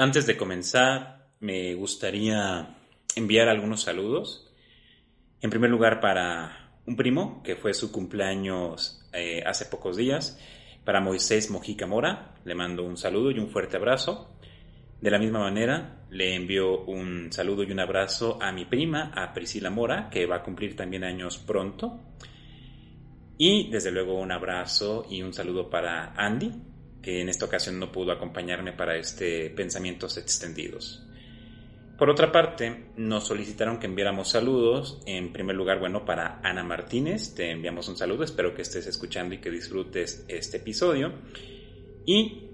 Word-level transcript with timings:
Antes 0.00 0.26
de 0.26 0.38
comenzar, 0.38 1.28
me 1.40 1.74
gustaría 1.74 2.74
enviar 3.16 3.50
algunos 3.50 3.82
saludos. 3.82 4.50
En 5.42 5.50
primer 5.50 5.68
lugar, 5.68 6.00
para 6.00 6.72
un 6.86 6.96
primo, 6.96 7.42
que 7.42 7.54
fue 7.54 7.74
su 7.74 7.92
cumpleaños 7.92 9.06
eh, 9.12 9.42
hace 9.44 9.66
pocos 9.66 9.98
días, 9.98 10.40
para 10.86 11.02
Moisés 11.02 11.50
Mojica 11.50 11.86
Mora, 11.86 12.34
le 12.46 12.54
mando 12.54 12.82
un 12.82 12.96
saludo 12.96 13.30
y 13.30 13.38
un 13.40 13.50
fuerte 13.50 13.76
abrazo. 13.76 14.34
De 15.02 15.10
la 15.10 15.18
misma 15.18 15.40
manera, 15.40 16.06
le 16.08 16.34
envío 16.34 16.80
un 16.84 17.30
saludo 17.30 17.62
y 17.62 17.70
un 17.70 17.80
abrazo 17.80 18.38
a 18.40 18.52
mi 18.52 18.64
prima, 18.64 19.12
a 19.14 19.34
Priscila 19.34 19.68
Mora, 19.68 20.08
que 20.08 20.24
va 20.24 20.36
a 20.36 20.42
cumplir 20.42 20.76
también 20.76 21.04
años 21.04 21.36
pronto. 21.36 22.00
Y 23.36 23.68
desde 23.70 23.90
luego 23.90 24.18
un 24.18 24.32
abrazo 24.32 25.06
y 25.10 25.20
un 25.20 25.34
saludo 25.34 25.68
para 25.68 26.14
Andy, 26.16 26.69
que 27.02 27.20
en 27.20 27.28
esta 27.28 27.46
ocasión 27.46 27.78
no 27.78 27.92
pudo 27.92 28.12
acompañarme 28.12 28.72
para 28.72 28.96
este 28.96 29.50
Pensamientos 29.50 30.16
Extendidos. 30.16 31.02
Por 32.00 32.08
otra 32.08 32.32
parte, 32.32 32.86
nos 32.96 33.26
solicitaron 33.26 33.78
que 33.78 33.86
enviáramos 33.86 34.30
saludos. 34.30 35.02
En 35.04 35.34
primer 35.34 35.54
lugar, 35.54 35.78
bueno, 35.80 36.06
para 36.06 36.40
Ana 36.42 36.64
Martínez, 36.64 37.34
te 37.34 37.50
enviamos 37.50 37.88
un 37.88 37.96
saludo, 37.98 38.24
espero 38.24 38.54
que 38.54 38.62
estés 38.62 38.86
escuchando 38.86 39.34
y 39.34 39.38
que 39.38 39.50
disfrutes 39.50 40.24
este 40.26 40.56
episodio. 40.56 41.12
Y 42.06 42.48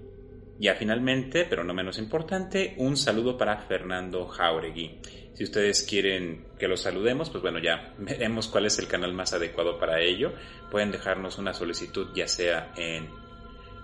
ya 0.59 0.75
finalmente, 0.75 1.45
pero 1.45 1.63
no 1.63 1.73
menos 1.73 1.97
importante, 1.97 2.73
un 2.77 2.97
saludo 2.97 3.37
para 3.37 3.57
Fernando 3.59 4.27
Jauregui. 4.27 4.99
Si 5.33 5.43
ustedes 5.43 5.83
quieren 5.83 6.47
que 6.59 6.67
los 6.67 6.81
saludemos, 6.81 7.29
pues 7.29 7.41
bueno, 7.41 7.59
ya 7.59 7.93
veremos 7.99 8.47
cuál 8.47 8.65
es 8.65 8.79
el 8.79 8.87
canal 8.87 9.13
más 9.13 9.31
adecuado 9.31 9.79
para 9.79 10.01
ello. 10.01 10.33
Pueden 10.69 10.91
dejarnos 10.91 11.37
una 11.37 11.53
solicitud 11.53 12.07
ya 12.13 12.27
sea 12.27 12.73
en 12.75 13.07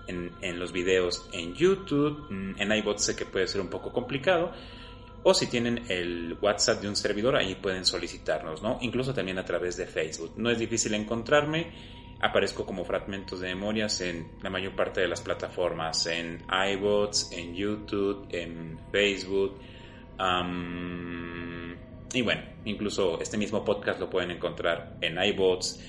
en, 0.06 0.58
los 0.58 0.72
videos 0.72 1.28
en 1.32 1.54
YouTube, 1.54 2.26
mm, 2.30 2.60
en 2.60 2.72
iBot 2.72 2.98
sé 2.98 3.16
que 3.16 3.24
puede 3.24 3.46
ser 3.46 3.60
un 3.60 3.68
poco 3.68 3.92
complicado, 3.92 4.52
o 5.22 5.32
si 5.32 5.46
tienen 5.46 5.84
el 5.88 6.36
WhatsApp 6.40 6.82
de 6.82 6.88
un 6.88 6.96
servidor, 6.96 7.36
ahí 7.36 7.54
pueden 7.54 7.86
solicitarnos, 7.86 8.62
¿no? 8.62 8.78
Incluso 8.82 9.14
también 9.14 9.38
a 9.38 9.44
través 9.44 9.76
de 9.76 9.86
Facebook. 9.86 10.34
No 10.36 10.50
es 10.50 10.58
difícil 10.58 10.92
encontrarme, 10.92 11.72
aparezco 12.20 12.66
como 12.66 12.84
fragmentos 12.84 13.40
de 13.40 13.48
memorias 13.48 14.00
en 14.02 14.32
la 14.42 14.50
mayor 14.50 14.76
parte 14.76 15.00
de 15.00 15.08
las 15.08 15.22
plataformas, 15.22 16.06
en 16.06 16.42
iBots, 16.72 17.32
en 17.32 17.54
YouTube, 17.54 18.26
en 18.30 18.78
Facebook. 18.92 19.58
y 22.12 22.22
bueno, 22.22 22.42
incluso 22.64 23.20
este 23.20 23.36
mismo 23.38 23.64
podcast 23.64 23.98
lo 23.98 24.08
pueden 24.08 24.30
encontrar 24.30 24.98
en 25.00 25.18
iBots, 25.22 25.80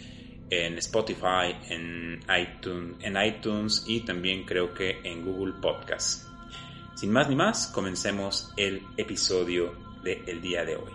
en 0.50 0.78
Spotify, 0.78 1.56
en 1.70 2.20
iTunes, 2.30 2.96
en 3.02 3.18
iTunes 3.22 3.84
y 3.88 4.02
también 4.02 4.46
creo 4.46 4.74
que 4.74 5.00
en 5.04 5.26
Google 5.26 5.54
Podcast. 5.62 6.28
Sin 6.96 7.12
más 7.12 7.30
ni 7.30 7.36
más, 7.36 7.68
comencemos 7.68 8.54
el 8.56 8.82
episodio 8.98 9.74
del 10.04 10.42
día 10.42 10.64
de 10.64 10.76
hoy. 10.76 10.92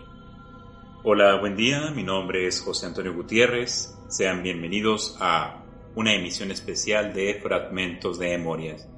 Hola, 1.02 1.36
buen 1.40 1.56
día, 1.56 1.90
mi 1.90 2.02
nombre 2.02 2.46
es 2.46 2.60
José 2.60 2.86
Antonio 2.86 3.12
Gutiérrez. 3.14 3.98
Sean 4.08 4.42
bienvenidos 4.42 5.16
a 5.20 5.64
una 5.94 6.14
emisión 6.14 6.50
especial 6.50 7.12
de 7.12 7.40
Fragmentos 7.42 8.18
de 8.18 8.28
Memorias. 8.36 8.88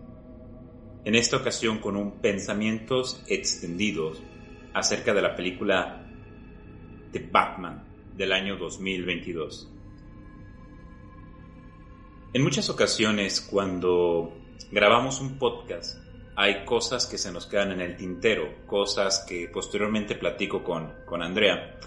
En 1.04 1.14
esta 1.14 1.38
ocasión 1.38 1.78
con 1.78 1.96
un 1.96 2.20
pensamientos 2.20 3.24
extendidos 3.26 4.22
acerca 4.74 5.14
de 5.14 5.22
la 5.22 5.34
película 5.34 6.06
The 7.12 7.28
Batman 7.30 7.84
del 8.16 8.32
año 8.32 8.56
2022. 8.56 9.71
En 12.34 12.42
muchas 12.42 12.70
ocasiones 12.70 13.42
cuando 13.42 14.32
grabamos 14.70 15.20
un 15.20 15.36
podcast 15.36 15.98
hay 16.34 16.64
cosas 16.64 17.04
que 17.04 17.18
se 17.18 17.30
nos 17.30 17.44
quedan 17.44 17.72
en 17.72 17.82
el 17.82 17.98
tintero, 17.98 18.66
cosas 18.66 19.26
que 19.28 19.48
posteriormente 19.48 20.14
platico 20.14 20.64
con, 20.64 20.94
con 21.04 21.22
Andrea 21.22 21.78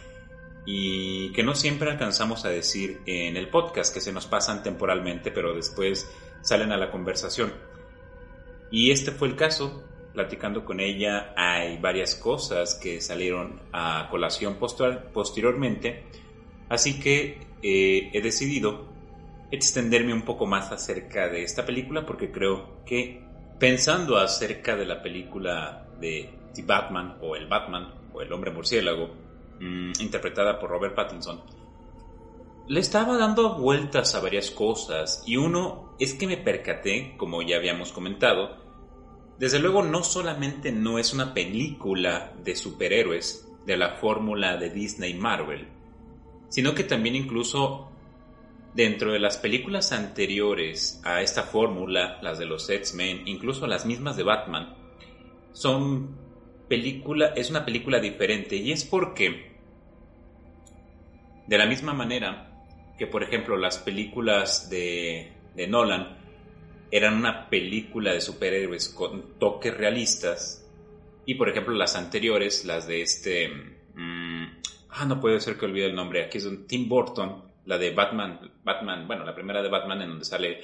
y 0.64 1.32
que 1.32 1.42
no 1.42 1.56
siempre 1.56 1.90
alcanzamos 1.90 2.46
a 2.46 2.50
decir 2.50 3.02
en 3.08 3.38
el 3.38 3.50
podcast, 3.50 3.92
que 3.92 4.02
se 4.02 4.14
nos 4.14 4.28
pasan 4.28 4.62
temporalmente 4.62 5.32
pero 5.32 5.56
después 5.56 6.08
salen 6.42 6.72
a 6.72 6.78
la 6.78 6.92
conversación. 6.92 7.52
Y 8.70 8.92
este 8.92 9.10
fue 9.10 9.30
el 9.30 9.36
caso, 9.36 9.84
platicando 10.14 10.64
con 10.64 10.80
ella 10.80 11.34
hay 11.36 11.80
varias 11.80 12.14
cosas 12.14 12.76
que 12.76 13.02
salieron 13.02 13.62
a 13.74 14.10
colación 14.12 14.60
posteriormente, 14.60 16.04
así 16.70 17.00
que 17.00 17.48
eh, 17.64 18.12
he 18.14 18.22
decidido 18.22 18.94
extenderme 19.52 20.14
un 20.14 20.24
poco 20.24 20.46
más 20.46 20.72
acerca 20.72 21.30
de 21.30 21.44
esta 21.44 21.66
película 21.66 22.06
porque 22.06 22.32
creo 22.32 22.84
que 22.86 23.24
pensando 23.60 24.18
acerca 24.18 24.76
de 24.76 24.86
la 24.86 25.02
película 25.02 25.88
de 26.00 26.30
The 26.54 26.64
Batman 26.64 27.18
o 27.22 27.36
el 27.36 27.48
Batman 27.48 27.94
o 28.14 28.22
el 28.22 28.32
hombre 28.34 28.52
murciélago 28.52 29.10
mm, 29.60 29.92
interpretada 30.00 30.60
por 30.60 30.70
Robert 30.70 30.96
Pattinson 30.96 31.42
le 32.68 32.80
estaba 32.80 33.18
dando 33.18 33.56
vueltas 33.56 34.16
a 34.16 34.22
varias 34.22 34.50
cosas. 34.52 35.24
Y 35.26 35.38
uno 35.38 35.96
es 36.00 36.14
que 36.14 36.28
me 36.28 36.38
percaté, 36.38 37.16
como 37.18 37.42
ya 37.42 37.58
habíamos 37.58 37.92
comentado, 37.92 38.58
desde 39.38 39.60
luego 39.60 39.84
no 39.84 40.04
solamente 40.04 40.72
no 40.72 40.98
es 40.98 41.14
una 41.14 41.34
película 41.34 42.34
de 42.44 42.56
superhéroes 42.56 43.48
de 43.66 43.78
la 43.78 43.96
fórmula 43.96 44.58
de 44.58 44.70
Disney 44.70 45.14
Marvel, 45.14 45.68
sino 46.50 46.74
que 46.74 46.84
también 46.84 47.16
incluso 47.16 47.92
Dentro 48.76 49.14
de 49.14 49.20
las 49.20 49.38
películas 49.38 49.92
anteriores 49.92 51.02
a 51.04 51.22
esta 51.22 51.44
fórmula, 51.44 52.20
las 52.22 52.38
de 52.38 52.46
los 52.46 52.70
X-Men, 52.70 53.26
incluso 53.26 53.68
las 53.68 53.86
mismas 53.86 54.18
de 54.18 54.24
Batman, 54.24 54.76
son 55.54 56.18
película, 56.68 57.28
es 57.36 57.50
una 57.50 57.66
película 57.66 58.00
diferente. 58.00 58.58
Y 58.58 58.72
es 58.72 58.84
porque 58.84 59.56
de 61.48 61.58
la 61.58 61.66
misma 61.66 61.94
manera 61.94 62.52
que 62.98 63.08
por 63.08 63.24
ejemplo 63.24 63.58
las 63.58 63.78
películas 63.78 64.70
de, 64.70 65.32
de 65.56 65.68
Nolan 65.68 66.18
eran 66.92 67.16
una 67.16 67.50
película 67.50 68.14
de 68.14 68.22
superhéroes 68.22 68.90
con 68.90 69.38
toques 69.40 69.76
realistas 69.76 70.66
y 71.26 71.36
por 71.36 71.50
ejemplo 71.50 71.74
las 71.74 71.96
anteriores, 71.96 72.66
las 72.66 72.88
de 72.88 73.02
este... 73.02 73.50
Mm, 73.96 74.46
ah, 74.90 75.06
no 75.06 75.20
puede 75.20 75.40
ser 75.40 75.58
que 75.58 75.66
olvide 75.66 75.88
el 75.88 75.96
nombre, 75.96 76.24
aquí 76.24 76.38
es 76.38 76.46
un 76.46 76.68
Tim 76.68 76.88
Burton, 76.88 77.44
la 77.66 77.78
de 77.78 77.92
Batman, 77.92 78.40
Batman, 78.64 79.08
bueno, 79.08 79.26
la 79.26 79.36
primera 79.36 79.62
de 79.62 79.70
Batman 79.70 80.02
en 80.02 80.10
donde 80.10 80.26
sale 80.26 80.62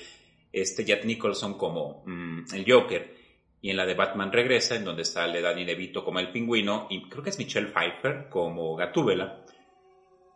este 0.52 0.86
Jack 0.86 1.06
Nicholson 1.06 1.58
como 1.58 2.04
mm, 2.06 2.54
el 2.54 2.66
Joker 2.72 3.16
y 3.62 3.70
en 3.70 3.78
la 3.78 3.86
de 3.86 3.94
Batman 3.94 4.32
Regresa 4.32 4.76
en 4.76 4.84
donde 4.84 5.06
sale 5.06 5.42
Danny 5.42 5.66
DeVito 5.66 6.04
como 6.04 6.20
el 6.20 6.32
pingüino 6.32 6.88
y 6.90 7.08
creo 7.10 7.24
que 7.24 7.30
es 7.30 7.40
Michelle 7.40 7.68
Pfeiffer 7.68 8.28
como 8.30 8.76
Gatúbela. 8.76 9.46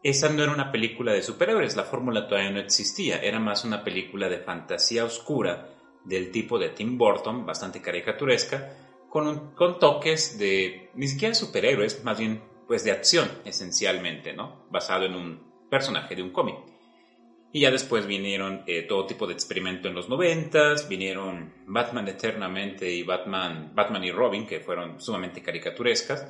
Esa 0.03 0.29
no 0.29 0.43
era 0.43 0.53
una 0.53 0.71
película 0.71 1.13
de 1.13 1.23
superhéroes, 1.23 1.75
la 1.75 1.83
fórmula 1.83 2.27
todavía 2.27 2.51
no 2.51 2.59
existía, 2.59 3.17
era 3.17 3.39
más 3.39 3.65
una 3.65 3.83
película 3.83 4.29
de 4.29 4.37
fantasía 4.37 5.03
oscura 5.03 5.69
del 6.03 6.29
tipo 6.29 6.59
de 6.59 6.69
Tim 6.69 6.95
Burton, 6.95 7.43
bastante 7.43 7.81
caricaturesca, 7.81 8.77
con, 9.09 9.55
con 9.55 9.79
toques 9.79 10.37
de 10.37 10.91
ni 10.93 11.07
siquiera 11.07 11.33
superhéroes, 11.33 12.03
más 12.03 12.19
bien 12.19 12.43
pues 12.67 12.83
de 12.83 12.91
acción 12.91 13.27
esencialmente, 13.45 14.33
¿no? 14.33 14.67
Basado 14.69 15.05
en 15.05 15.15
un 15.15 15.54
personaje 15.75 16.15
de 16.15 16.23
un 16.23 16.29
cómic. 16.29 16.55
Y 17.51 17.61
ya 17.61 17.71
después 17.71 18.07
vinieron 18.07 18.63
eh, 18.65 18.83
todo 18.83 19.05
tipo 19.05 19.27
de 19.27 19.33
experimento 19.33 19.89
en 19.89 19.95
los 19.95 20.07
noventas, 20.07 20.87
vinieron 20.87 21.53
Batman 21.67 22.07
Eternamente 22.07 22.89
y 22.89 23.03
Batman, 23.03 23.71
Batman 23.75 24.05
y 24.05 24.11
Robin, 24.11 24.47
que 24.47 24.61
fueron 24.61 25.01
sumamente 25.01 25.41
caricaturescas, 25.41 26.27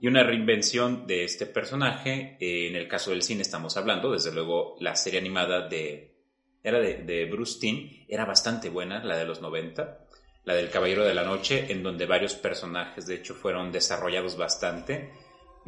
y 0.00 0.08
una 0.08 0.24
reinvención 0.24 1.06
de 1.06 1.22
este 1.22 1.46
personaje. 1.46 2.36
Eh, 2.40 2.66
en 2.66 2.74
el 2.74 2.88
caso 2.88 3.10
del 3.12 3.22
cine 3.22 3.42
estamos 3.42 3.76
hablando, 3.76 4.10
desde 4.10 4.34
luego, 4.34 4.74
la 4.80 4.96
serie 4.96 5.20
animada 5.20 5.68
de, 5.68 6.16
era 6.64 6.80
de, 6.80 6.98
de 7.04 7.26
Bruce 7.26 7.60
Timm, 7.60 8.06
era 8.08 8.24
bastante 8.24 8.70
buena, 8.70 9.04
la 9.04 9.16
de 9.16 9.24
los 9.24 9.40
90, 9.40 10.06
la 10.44 10.54
del 10.54 10.70
Caballero 10.70 11.04
de 11.04 11.14
la 11.14 11.22
Noche, 11.22 11.66
en 11.70 11.84
donde 11.84 12.06
varios 12.06 12.34
personajes 12.34 13.06
de 13.06 13.14
hecho 13.14 13.36
fueron 13.36 13.70
desarrollados 13.70 14.36
bastante 14.36 15.10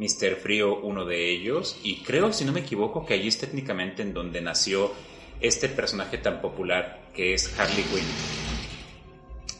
Mr. 0.01 0.35
Frío 0.35 0.79
uno 0.79 1.05
de 1.05 1.29
ellos, 1.29 1.79
y 1.83 1.97
creo, 2.01 2.33
si 2.33 2.43
no 2.43 2.51
me 2.51 2.61
equivoco, 2.61 3.05
que 3.05 3.13
allí 3.13 3.27
es 3.27 3.37
técnicamente 3.37 4.01
en 4.01 4.15
donde 4.15 4.41
nació 4.41 4.91
este 5.39 5.69
personaje 5.69 6.17
tan 6.17 6.41
popular 6.41 7.11
que 7.13 7.35
es 7.35 7.59
Harley 7.59 7.83
Quinn. 7.83 8.05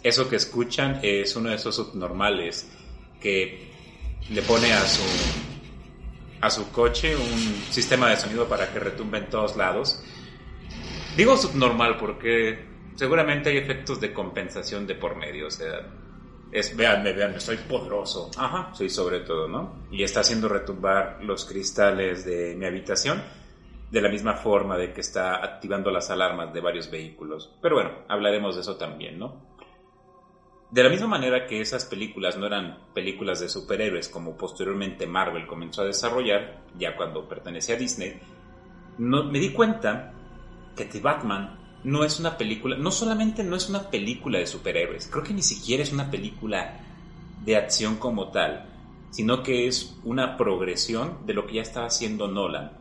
Eso 0.02 0.28
que 0.28 0.38
escuchan 0.38 1.00
es 1.04 1.36
uno 1.36 1.50
de 1.50 1.58
esos 1.58 1.76
subnormales 1.76 2.68
que 3.20 3.70
le 4.32 4.42
pone 4.42 4.74
a 4.74 4.82
su 4.88 5.04
a 6.42 6.50
su 6.50 6.72
coche 6.72 7.16
un 7.16 7.64
sistema 7.70 8.10
de 8.10 8.18
sonido 8.18 8.48
para 8.50 8.74
que 8.74 8.80
retumbe 8.80 9.20
en 9.20 9.30
todos 9.30 9.56
lados. 9.56 10.04
Digo 11.16 11.38
subnormal 11.38 11.98
porque 11.98 12.66
seguramente 12.96 13.52
hay 13.52 13.58
efectos 13.58 14.02
de 14.02 14.12
compensación 14.12 14.88
de 14.88 14.96
por 14.96 15.18
medio, 15.18 15.48
o 15.48 15.52
sea, 15.52 15.86
es, 16.52 16.76
veanme, 16.76 17.14
veanme, 17.14 17.40
soy 17.40 17.58
poderoso. 17.58 18.30
Ajá, 18.38 18.74
soy 18.74 18.90
sobre 18.90 19.22
todo, 19.22 19.48
¿no? 19.48 19.86
Y 19.92 20.04
está 20.04 20.22
haciendo 20.22 20.48
retumbar 20.48 21.20
los 21.24 21.46
cristales 21.46 22.26
de 22.26 22.56
mi 22.56 22.66
habitación 22.66 23.22
de 23.90 24.02
la 24.02 24.10
misma 24.10 24.36
forma 24.36 24.78
de 24.78 24.94
que 24.94 25.02
está 25.02 25.44
activando 25.44 25.92
las 25.92 26.10
alarmas 26.10 26.54
de 26.54 26.62
varios 26.62 26.90
vehículos. 26.90 27.58
Pero 27.62 27.76
bueno, 27.76 27.92
hablaremos 28.08 28.56
de 28.56 28.62
eso 28.62 28.78
también, 28.78 29.20
¿no? 29.20 29.52
de 30.72 30.84
la 30.84 30.90
misma 30.90 31.08
manera 31.08 31.46
que 31.46 31.60
esas 31.60 31.86
películas 31.86 32.38
no 32.38 32.48
eran 32.48 32.78
películas 32.94 33.42
de 33.42 33.50
superhéroes 33.50 34.08
como 34.08 34.38
posteriormente 34.38 35.06
Marvel 35.06 35.46
comenzó 35.46 35.82
a 35.82 35.86
desarrollar, 35.86 36.62
ya 36.78 36.96
cuando 36.96 37.28
pertenecía 37.28 37.76
a 37.76 37.78
Disney, 37.78 38.20
no, 38.98 39.26
me 39.26 39.40
di 39.40 39.52
cuenta 39.52 40.14
que 40.76 40.86
The 40.86 41.02
Batman 41.02 41.60
no 41.84 42.04
es 42.04 42.20
una 42.20 42.38
película, 42.38 42.78
no 42.78 42.92
solamente 42.92 43.44
no 43.44 43.56
es 43.56 43.70
una 43.70 43.90
película 43.90 44.40
de 44.40 44.48
superhéroes, 44.48 45.08
creo 45.08 45.24
que 45.24 45.34
ni 45.34 45.42
siquiera 45.42 45.84
es 45.84 45.92
una 45.92 46.12
película 46.12 46.80
de 47.44 47.56
acción 47.56 47.96
como 47.96 48.30
tal, 48.30 48.70
sino 49.10 49.44
que 49.44 49.68
es 49.68 49.98
una 50.04 50.38
progresión 50.38 51.26
de 51.26 51.34
lo 51.34 51.48
que 51.48 51.56
ya 51.56 51.62
estaba 51.62 51.88
haciendo 51.88 52.28
Nolan. 52.28 52.78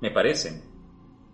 Me 0.00 0.10
parece 0.10 0.62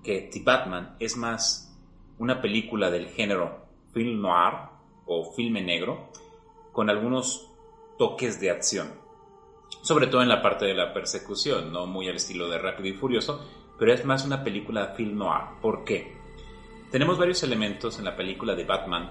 que 0.02 0.28
The 0.32 0.42
Batman 0.42 0.96
es 1.00 1.16
más 1.16 1.76
una 2.18 2.40
película 2.40 2.90
del 2.90 3.08
género 3.08 3.66
film 3.92 4.20
noir 4.20 4.54
o 5.06 5.32
filme 5.32 5.62
negro 5.62 6.10
con 6.72 6.90
algunos 6.90 7.50
toques 7.98 8.40
de 8.40 8.50
acción. 8.50 8.88
Sobre 9.82 10.06
todo 10.06 10.22
en 10.22 10.28
la 10.28 10.42
parte 10.42 10.64
de 10.64 10.74
la 10.74 10.92
persecución, 10.92 11.72
no 11.72 11.86
muy 11.86 12.08
al 12.08 12.16
estilo 12.16 12.48
de 12.48 12.58
Rápido 12.58 12.88
y 12.88 12.92
Furioso, 12.92 13.44
pero 13.78 13.92
es 13.92 14.04
más 14.04 14.24
una 14.24 14.44
película 14.44 14.94
film 14.96 15.18
noir. 15.18 15.42
¿Por 15.60 15.84
qué? 15.84 16.15
Tenemos 16.96 17.18
varios 17.18 17.42
elementos 17.42 17.98
en 17.98 18.06
la 18.06 18.16
película 18.16 18.54
de 18.54 18.64
Batman 18.64 19.10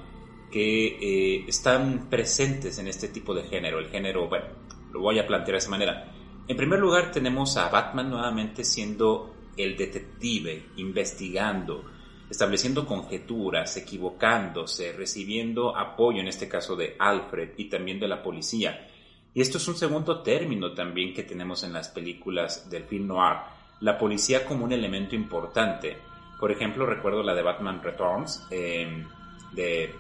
que 0.52 0.88
eh, 0.88 1.46
están 1.48 2.10
presentes 2.10 2.80
en 2.80 2.88
este 2.88 3.10
tipo 3.10 3.32
de 3.36 3.44
género. 3.44 3.78
El 3.78 3.90
género, 3.90 4.28
bueno, 4.28 4.46
lo 4.92 5.02
voy 5.02 5.20
a 5.20 5.28
plantear 5.28 5.52
de 5.52 5.60
esa 5.60 5.70
manera. 5.70 6.12
En 6.48 6.58
primer 6.58 6.80
lugar, 6.80 7.12
tenemos 7.12 7.58
a 7.58 7.70
Batman 7.70 8.10
nuevamente 8.10 8.64
siendo 8.64 9.36
el 9.56 9.78
detective, 9.78 10.70
investigando, 10.78 11.84
estableciendo 12.28 12.88
conjeturas, 12.88 13.78
equivocándose, 13.78 14.92
recibiendo 14.94 15.78
apoyo, 15.78 16.22
en 16.22 16.28
este 16.28 16.50
caso 16.50 16.76
de 16.76 16.96
Alfred 16.98 17.50
y 17.56 17.66
también 17.66 18.00
de 18.00 18.08
la 18.08 18.24
policía. 18.24 18.88
Y 19.32 19.42
esto 19.42 19.60
es 19.60 19.68
un 19.68 19.76
segundo 19.76 20.24
término 20.24 20.74
también 20.74 21.14
que 21.14 21.22
tenemos 21.22 21.64
en 21.64 21.74
las 21.74 21.90
películas 21.90 22.68
del 22.68 22.86
film 22.86 23.06
noir, 23.06 23.38
la 23.82 23.96
policía 23.96 24.44
como 24.44 24.66
un 24.66 24.72
elemento 24.72 25.14
importante. 25.14 26.15
Por 26.40 26.52
ejemplo, 26.52 26.86
recuerdo 26.86 27.24
la 27.24 27.34
de 27.34 27.42
Batman 27.42 27.82
Returns, 27.82 28.46
em, 28.52 29.06
de... 29.54 29.94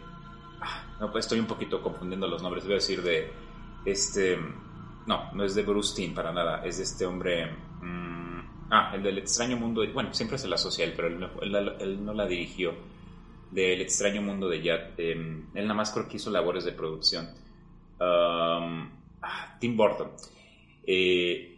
Ah, 0.62 0.84
no, 1.00 1.12
pues 1.12 1.26
estoy 1.26 1.40
un 1.40 1.48
poquito 1.48 1.82
confundiendo 1.82 2.28
los 2.28 2.42
nombres, 2.42 2.64
voy 2.64 2.74
a 2.74 2.76
decir 2.76 3.02
de 3.02 3.32
este... 3.86 4.38
No, 5.08 5.32
no 5.34 5.44
es 5.44 5.54
de 5.56 5.64
Bruce 5.64 5.96
Timm 5.96 6.14
para 6.14 6.32
nada, 6.32 6.66
es 6.66 6.78
de 6.78 6.84
este 6.84 7.06
hombre... 7.06 7.52
Mm, 7.82 8.40
ah, 8.72 8.92
el 8.96 9.04
del 9.04 9.18
extraño 9.20 9.58
mundo... 9.58 9.84
bueno, 9.94 10.14
siempre 10.14 10.38
se 10.38 10.48
la 10.48 10.56
asocia 10.56 10.84
él, 10.84 10.94
pero 10.96 11.08
él, 11.08 12.06
no 12.06 12.14
la 12.14 12.26
dirigió. 12.26 12.74
Del 13.52 13.82
extraño 13.82 14.22
mundo 14.22 14.50
de 14.50 14.62
Jack. 14.62 14.94
Em, 14.98 15.46
él 15.54 15.64
nada 15.64 15.76
más 15.76 15.92
creo 15.92 16.10
que 16.10 16.18
hizo 16.18 16.30
labores 16.30 16.66
de 16.66 16.74
producción. 16.74 17.30
Um, 18.00 18.90
ah, 19.22 19.56
Tim 19.60 19.78
Burton. 19.78 20.12
Eh, 20.86 21.55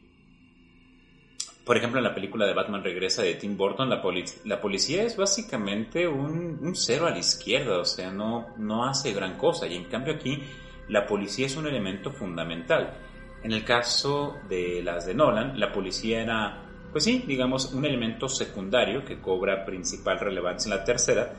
por 1.68 1.76
ejemplo, 1.76 2.00
en 2.00 2.06
la 2.06 2.16
película 2.16 2.46
de 2.46 2.54
Batman 2.54 2.82
Regresa 2.82 3.24
de 3.24 3.34
Tim 3.34 3.58
Burton, 3.58 3.90
la, 3.90 4.02
la 4.46 4.62
policía 4.62 5.04
es 5.04 5.18
básicamente 5.18 6.08
un, 6.08 6.72
cero 6.74 7.08
a 7.08 7.10
la 7.10 7.20
izquierda, 7.20 7.80
o 7.80 7.84
sea, 7.84 8.10
no, 8.10 8.56
no 8.58 8.86
hace 8.86 9.12
gran 9.12 9.38
cosa. 9.38 9.68
Y 9.68 9.76
en 9.76 9.84
cambio 9.84 10.14
aquí, 10.14 10.42
la 10.88 11.06
policía 11.06 11.46
es 11.46 11.58
un 11.58 11.68
elemento 11.68 12.10
fundamental. 12.14 12.98
En 13.44 13.52
el 13.52 13.66
caso 13.66 14.38
de 14.48 14.82
las 14.82 15.06
de 15.06 15.14
Nolan, 15.14 15.60
la 15.60 15.74
policía 15.74 16.22
era, 16.22 16.64
pues 16.90 17.04
sí, 17.04 17.26
digamos, 17.28 17.74
un 17.74 17.84
elemento 17.84 18.30
secundario 18.30 19.04
que 19.04 19.20
cobra 19.20 19.66
principal 19.66 20.22
relevancia 20.22 20.72
en 20.72 20.80
la 20.80 20.86
tercera, 20.86 21.34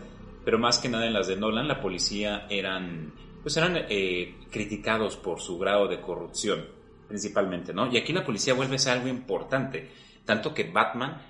pero 0.44 0.58
más 0.58 0.78
que 0.78 0.90
nada 0.90 1.06
en 1.06 1.14
las 1.14 1.28
de 1.28 1.36
Nolan, 1.36 1.66
la 1.66 1.80
policía 1.80 2.46
eran, 2.50 3.14
pues 3.42 3.56
eran 3.56 3.78
eh, 3.88 4.36
criticados 4.50 5.16
por 5.16 5.40
su 5.40 5.58
grado 5.58 5.88
de 5.88 6.02
corrupción, 6.02 6.66
principalmente, 7.08 7.72
¿no? 7.72 7.90
Y 7.90 7.96
aquí 7.96 8.12
la 8.12 8.26
policía 8.26 8.52
vuelve 8.52 8.76
a 8.76 8.78
ser 8.78 8.92
algo 8.92 9.08
importante 9.08 10.06
tanto 10.28 10.52
que 10.52 10.64
Batman, 10.64 11.22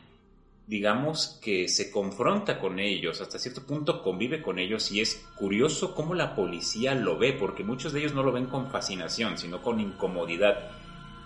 digamos 0.67 1.39
que 1.41 1.69
se 1.69 1.89
confronta 1.89 2.59
con 2.59 2.81
ellos, 2.81 3.21
hasta 3.21 3.39
cierto 3.39 3.65
punto 3.65 4.03
convive 4.03 4.43
con 4.43 4.59
ellos 4.59 4.91
y 4.91 5.01
es 5.01 5.25
curioso 5.37 5.95
cómo 5.95 6.17
la 6.17 6.35
policía 6.35 6.97
lo 6.97 7.17
ve, 7.17 7.33
porque 7.33 7.63
muchos 7.63 7.93
de 7.93 8.01
ellos 8.01 8.13
no 8.13 8.25
lo 8.25 8.33
ven 8.33 8.47
con 8.47 8.73
fascinación, 8.73 9.39
sino 9.39 9.63
con 9.63 9.79
incomodidad. 9.79 10.73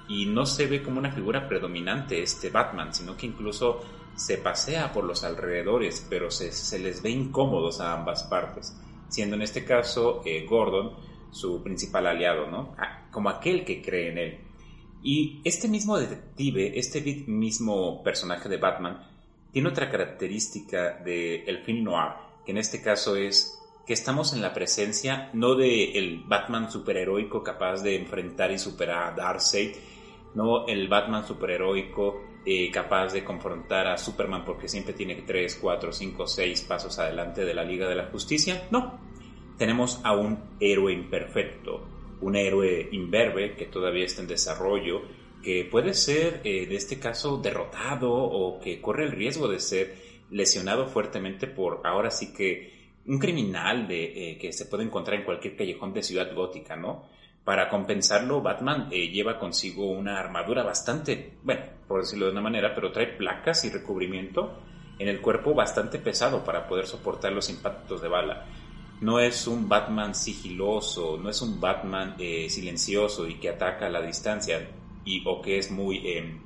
Y 0.06 0.26
no 0.26 0.44
se 0.44 0.66
ve 0.66 0.82
como 0.82 0.98
una 0.98 1.12
figura 1.12 1.48
predominante 1.48 2.22
este 2.22 2.50
Batman, 2.50 2.92
sino 2.92 3.16
que 3.16 3.24
incluso 3.24 3.80
se 4.16 4.36
pasea 4.36 4.92
por 4.92 5.04
los 5.04 5.24
alrededores, 5.24 6.06
pero 6.10 6.30
se, 6.30 6.78
les 6.78 7.00
ve 7.00 7.08
incómodos 7.08 7.80
a 7.80 7.94
ambas 7.94 8.24
partes, 8.24 8.78
siendo 9.08 9.34
en 9.36 9.40
este 9.40 9.64
caso 9.64 10.20
eh, 10.26 10.44
Gordon 10.44 10.92
su 11.30 11.62
principal 11.62 12.06
aliado, 12.06 12.48
¿no? 12.48 12.76
Como 13.10 13.30
aquel 13.30 13.64
que 13.64 13.80
cree 13.80 14.10
en 14.10 14.18
él. 14.18 14.51
Y 15.02 15.40
este 15.44 15.68
mismo 15.68 15.98
detective, 15.98 16.78
este 16.78 17.24
mismo 17.26 18.02
personaje 18.02 18.48
de 18.48 18.56
Batman, 18.56 19.02
tiene 19.52 19.68
otra 19.68 19.90
característica 19.90 20.94
del 21.04 21.42
el 21.46 21.58
film 21.58 21.84
noir, 21.84 22.12
que 22.44 22.52
en 22.52 22.58
este 22.58 22.80
caso 22.80 23.16
es 23.16 23.58
que 23.86 23.92
estamos 23.92 24.32
en 24.32 24.40
la 24.40 24.54
presencia 24.54 25.30
no 25.32 25.54
de 25.56 25.92
el 25.98 26.22
Batman 26.24 26.70
superheroico 26.70 27.42
capaz 27.42 27.82
de 27.82 27.96
enfrentar 27.96 28.52
y 28.52 28.58
superar 28.58 29.12
a 29.12 29.16
Darkseid, 29.16 29.74
no 30.34 30.66
el 30.66 30.88
Batman 30.88 31.26
superheroico 31.26 32.22
eh, 32.46 32.70
capaz 32.70 33.12
de 33.12 33.24
confrontar 33.24 33.86
a 33.86 33.98
Superman 33.98 34.44
porque 34.44 34.68
siempre 34.68 34.94
tiene 34.94 35.16
3, 35.22 35.58
4, 35.60 35.92
5, 35.92 36.26
6 36.26 36.62
pasos 36.62 36.98
adelante 36.98 37.44
de 37.44 37.54
la 37.54 37.64
Liga 37.64 37.88
de 37.88 37.96
la 37.96 38.06
Justicia, 38.06 38.66
no. 38.70 39.00
Tenemos 39.58 40.00
a 40.02 40.16
un 40.16 40.38
héroe 40.58 40.92
imperfecto, 40.92 41.86
un 42.22 42.36
héroe 42.36 42.88
imberbe 42.92 43.54
que 43.54 43.66
todavía 43.66 44.04
está 44.04 44.22
en 44.22 44.28
desarrollo, 44.28 45.02
que 45.42 45.68
puede 45.70 45.92
ser, 45.92 46.40
en 46.44 46.72
eh, 46.72 46.76
este 46.76 46.98
caso, 46.98 47.38
derrotado 47.38 48.12
o 48.12 48.60
que 48.60 48.80
corre 48.80 49.04
el 49.04 49.12
riesgo 49.12 49.48
de 49.48 49.58
ser 49.58 49.94
lesionado 50.30 50.86
fuertemente 50.86 51.46
por 51.46 51.82
ahora 51.84 52.10
sí 52.10 52.32
que 52.32 52.72
un 53.06 53.18
criminal 53.18 53.88
de, 53.88 54.30
eh, 54.30 54.38
que 54.38 54.52
se 54.52 54.66
puede 54.66 54.84
encontrar 54.84 55.18
en 55.18 55.24
cualquier 55.24 55.56
callejón 55.56 55.92
de 55.92 56.02
ciudad 56.02 56.32
gótica, 56.34 56.76
¿no? 56.76 57.04
Para 57.44 57.68
compensarlo, 57.68 58.40
Batman 58.40 58.88
eh, 58.92 59.08
lleva 59.08 59.40
consigo 59.40 59.90
una 59.90 60.20
armadura 60.20 60.62
bastante, 60.62 61.32
bueno, 61.42 61.62
por 61.88 62.02
decirlo 62.02 62.26
de 62.26 62.32
una 62.32 62.40
manera, 62.40 62.72
pero 62.74 62.92
trae 62.92 63.08
placas 63.08 63.64
y 63.64 63.70
recubrimiento 63.70 64.60
en 65.00 65.08
el 65.08 65.20
cuerpo 65.20 65.52
bastante 65.52 65.98
pesado 65.98 66.44
para 66.44 66.68
poder 66.68 66.86
soportar 66.86 67.32
los 67.32 67.50
impactos 67.50 68.00
de 68.00 68.08
bala 68.08 68.46
no 69.02 69.18
es 69.18 69.48
un 69.48 69.68
Batman 69.68 70.14
sigiloso, 70.14 71.18
no 71.18 71.28
es 71.28 71.42
un 71.42 71.60
Batman 71.60 72.14
eh, 72.18 72.48
silencioso 72.48 73.26
y 73.26 73.34
que 73.34 73.48
ataca 73.48 73.86
a 73.86 73.90
la 73.90 74.00
distancia 74.00 74.70
y, 75.04 75.22
o 75.26 75.42
que 75.42 75.58
es 75.58 75.72
muy... 75.72 76.00
Em, 76.06 76.40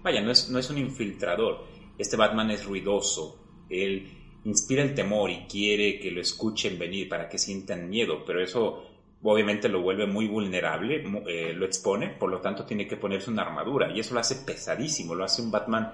vaya, 0.00 0.22
no 0.22 0.30
es, 0.30 0.48
no 0.50 0.60
es 0.60 0.70
un 0.70 0.78
infiltrador. 0.78 1.64
Este 1.98 2.16
Batman 2.16 2.52
es 2.52 2.64
ruidoso, 2.64 3.40
él 3.68 4.08
inspira 4.44 4.82
el 4.84 4.94
temor 4.94 5.30
y 5.30 5.46
quiere 5.48 5.98
que 5.98 6.12
lo 6.12 6.20
escuchen 6.20 6.78
venir 6.78 7.08
para 7.08 7.28
que 7.28 7.38
sientan 7.38 7.90
miedo, 7.90 8.24
pero 8.24 8.40
eso 8.40 8.84
obviamente 9.22 9.68
lo 9.68 9.82
vuelve 9.82 10.06
muy 10.06 10.28
vulnerable, 10.28 11.04
eh, 11.26 11.52
lo 11.52 11.66
expone, 11.66 12.08
por 12.08 12.30
lo 12.30 12.40
tanto 12.40 12.64
tiene 12.64 12.86
que 12.86 12.96
ponerse 12.96 13.30
una 13.30 13.42
armadura 13.42 13.92
y 13.92 13.98
eso 13.98 14.14
lo 14.14 14.20
hace 14.20 14.36
pesadísimo, 14.36 15.16
lo 15.16 15.24
hace 15.24 15.42
un 15.42 15.50
Batman 15.50 15.92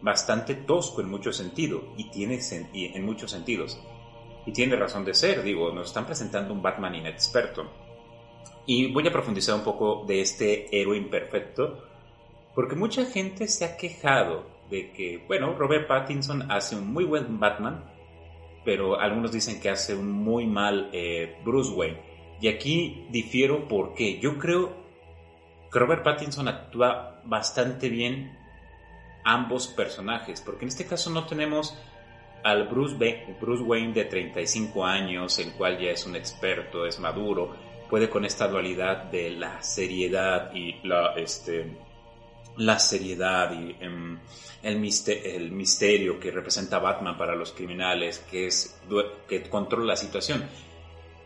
bastante 0.00 0.54
tosco 0.54 1.02
en 1.02 1.10
muchos 1.10 1.36
sentidos 1.36 1.82
y 1.98 2.10
tiene 2.10 2.40
en 2.72 3.04
muchos 3.04 3.30
sentidos. 3.30 3.78
Y 4.46 4.52
tiene 4.52 4.76
razón 4.76 5.04
de 5.04 5.14
ser, 5.14 5.42
digo, 5.42 5.72
nos 5.72 5.88
están 5.88 6.06
presentando 6.06 6.52
un 6.52 6.62
Batman 6.62 6.94
inexperto. 6.94 7.70
Y 8.66 8.92
voy 8.92 9.06
a 9.06 9.12
profundizar 9.12 9.54
un 9.54 9.64
poco 9.64 10.04
de 10.06 10.20
este 10.20 10.80
héroe 10.80 10.96
imperfecto, 10.96 11.84
porque 12.54 12.76
mucha 12.76 13.04
gente 13.06 13.48
se 13.48 13.64
ha 13.64 13.76
quejado 13.76 14.46
de 14.70 14.92
que, 14.92 15.22
bueno, 15.26 15.54
Robert 15.54 15.86
Pattinson 15.86 16.50
hace 16.50 16.76
un 16.76 16.92
muy 16.92 17.04
buen 17.04 17.38
Batman, 17.38 17.84
pero 18.64 18.98
algunos 18.98 19.32
dicen 19.32 19.60
que 19.60 19.70
hace 19.70 19.94
un 19.94 20.10
muy 20.10 20.46
mal 20.46 20.90
eh, 20.92 21.36
Bruce 21.44 21.72
Wayne. 21.72 22.00
Y 22.40 22.48
aquí 22.48 23.06
difiero 23.10 23.68
porque 23.68 24.18
yo 24.18 24.38
creo 24.38 24.72
que 25.70 25.78
Robert 25.78 26.02
Pattinson 26.02 26.48
actúa 26.48 27.20
bastante 27.24 27.88
bien 27.88 28.38
ambos 29.24 29.68
personajes, 29.68 30.40
porque 30.40 30.64
en 30.64 30.68
este 30.68 30.86
caso 30.86 31.10
no 31.10 31.26
tenemos 31.26 31.76
al 32.44 32.68
Bruce, 32.68 32.94
Wayne 33.62 33.94
de 33.94 34.04
35 34.04 34.84
años, 34.84 35.38
el 35.38 35.52
cual 35.54 35.78
ya 35.78 35.90
es 35.90 36.04
un 36.04 36.14
experto, 36.14 36.86
es 36.86 37.00
maduro, 37.00 37.56
puede 37.88 38.10
con 38.10 38.24
esta 38.26 38.46
dualidad 38.46 39.04
de 39.04 39.30
la 39.30 39.62
seriedad 39.62 40.54
y 40.54 40.86
la, 40.86 41.14
este, 41.16 41.66
la 42.58 42.78
seriedad 42.78 43.50
y 43.50 43.74
em, 43.82 44.18
el, 44.62 44.78
misterio, 44.78 46.20
que 46.20 46.30
representa 46.30 46.78
Batman 46.78 47.16
para 47.16 47.34
los 47.34 47.52
criminales, 47.52 48.18
que, 48.30 48.46
es, 48.46 48.78
que 49.26 49.42
controla 49.48 49.86
la 49.86 49.96
situación. 49.96 50.44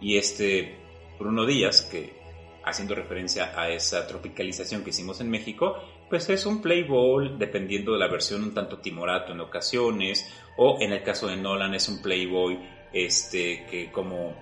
Y 0.01 0.17
este 0.17 0.77
Bruno 1.19 1.47
Díaz, 1.47 1.83
que 1.83 2.17
haciendo 2.65 2.95
referencia 2.95 3.61
a 3.61 3.71
esa 3.71 4.07
tropicalización 4.07 4.85
que 4.85 4.91
hicimos 4.91 5.21
en 5.21 5.31
México, 5.31 5.77
pues 6.09 6.29
es 6.31 6.47
un 6.47 6.63
playboy 6.63 7.37
dependiendo 7.39 7.93
de 7.93 7.99
la 7.99 8.09
versión 8.09 8.43
un 8.43 8.55
tanto 8.55 8.79
timorato 8.79 9.33
en 9.33 9.41
ocasiones 9.41 10.33
o 10.59 10.77
en 10.81 10.93
el 10.93 11.03
caso 11.03 11.29
de 11.29 11.37
Nolan 11.37 11.75
es 11.75 11.88
un 11.88 12.03
playboy 12.03 12.59
este 12.93 13.65
que 13.67 13.91
como 13.91 14.35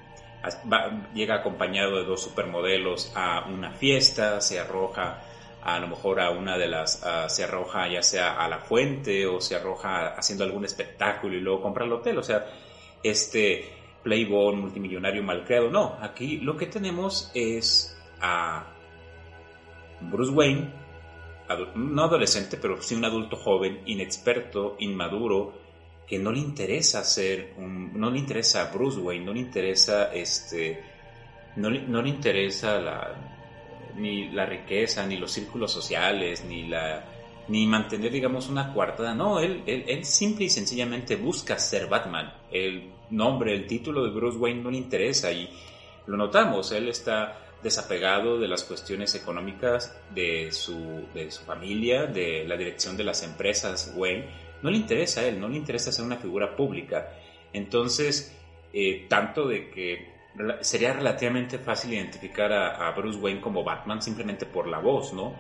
llega 1.14 1.36
acompañado 1.36 1.98
de 1.98 2.04
dos 2.04 2.22
supermodelos 2.22 3.12
a 3.14 3.46
una 3.48 3.72
fiesta, 3.72 4.40
se 4.40 4.58
arroja 4.58 5.22
a 5.62 5.78
lo 5.80 5.88
mejor 5.88 6.20
a 6.20 6.30
una 6.30 6.56
de 6.56 6.68
las, 6.68 7.04
se 7.28 7.44
arroja 7.44 7.88
ya 7.88 8.02
sea 8.02 8.42
a 8.42 8.48
la 8.48 8.58
fuente 8.58 9.26
o 9.26 9.40
se 9.40 9.56
arroja 9.56 10.14
haciendo 10.16 10.44
algún 10.44 10.64
espectáculo 10.64 11.36
y 11.36 11.40
luego 11.40 11.60
compra 11.60 11.84
el 11.84 11.92
hotel. 11.92 12.18
O 12.18 12.22
sea, 12.22 12.46
este 13.02 13.68
playboy 14.02 14.54
multimillonario 14.54 15.22
malcriado. 15.22 15.68
No, 15.70 15.96
aquí 16.00 16.38
lo 16.38 16.56
que 16.56 16.66
tenemos 16.66 17.32
es 17.34 17.98
a 18.20 18.66
Bruce 20.00 20.30
Wayne, 20.30 20.70
no 21.74 22.04
adolescente, 22.04 22.56
pero 22.56 22.80
sí 22.80 22.94
un 22.94 23.04
adulto 23.04 23.36
joven, 23.36 23.82
inexperto, 23.86 24.76
inmaduro, 24.78 25.65
que 26.06 26.18
no 26.18 26.30
le 26.30 26.38
interesa 26.38 27.02
ser 27.04 27.54
un, 27.58 27.98
no 27.98 28.10
le 28.10 28.18
interesa 28.18 28.62
a 28.62 28.72
Bruce 28.72 28.98
Wayne, 28.98 29.24
no 29.24 29.32
le 29.32 29.40
interesa 29.40 30.12
este, 30.14 30.82
no 31.56 31.70
no 31.70 32.02
le 32.02 32.08
interesa 32.08 32.80
la, 32.80 33.14
ni 33.96 34.28
la 34.30 34.46
riqueza, 34.46 35.06
ni 35.06 35.16
los 35.16 35.32
círculos 35.32 35.72
sociales, 35.72 36.44
ni 36.44 36.68
la 36.68 37.04
ni 37.48 37.66
mantener, 37.66 38.10
digamos, 38.10 38.48
una 38.48 38.72
cuartada. 38.72 39.14
No, 39.14 39.38
él, 39.38 39.62
él, 39.66 39.84
él, 39.86 40.04
simple 40.04 40.46
y 40.46 40.50
sencillamente 40.50 41.16
busca 41.16 41.58
ser 41.58 41.86
Batman. 41.86 42.32
El 42.50 42.90
nombre, 43.10 43.54
el 43.54 43.66
título 43.66 44.04
de 44.04 44.10
Bruce 44.10 44.38
Wayne 44.38 44.62
no 44.62 44.70
le 44.70 44.78
interesa 44.78 45.30
y 45.30 45.48
lo 46.06 46.16
notamos. 46.16 46.72
Él 46.72 46.88
está 46.88 47.40
desapegado 47.62 48.38
de 48.38 48.48
las 48.48 48.64
cuestiones 48.64 49.14
económicas 49.14 49.96
de 50.14 50.50
su, 50.52 51.06
de 51.14 51.30
su 51.30 51.44
familia, 51.44 52.06
de 52.06 52.44
la 52.46 52.56
dirección 52.56 52.96
de 52.96 53.04
las 53.04 53.22
empresas 53.22 53.92
Wayne. 53.96 54.45
No 54.62 54.70
le 54.70 54.76
interesa 54.76 55.20
a 55.20 55.24
él, 55.24 55.40
no 55.40 55.48
le 55.48 55.56
interesa 55.56 55.92
ser 55.92 56.04
una 56.04 56.16
figura 56.16 56.56
pública. 56.56 57.12
Entonces, 57.52 58.36
eh, 58.72 59.06
tanto 59.08 59.46
de 59.48 59.70
que 59.70 60.16
sería 60.60 60.92
relativamente 60.92 61.58
fácil 61.58 61.94
identificar 61.94 62.52
a, 62.52 62.90
Bruce 62.92 63.18
Wayne 63.18 63.40
como 63.40 63.64
Batman 63.64 64.02
simplemente 64.02 64.46
por 64.46 64.66
la 64.66 64.78
voz, 64.78 65.12
¿no? 65.12 65.34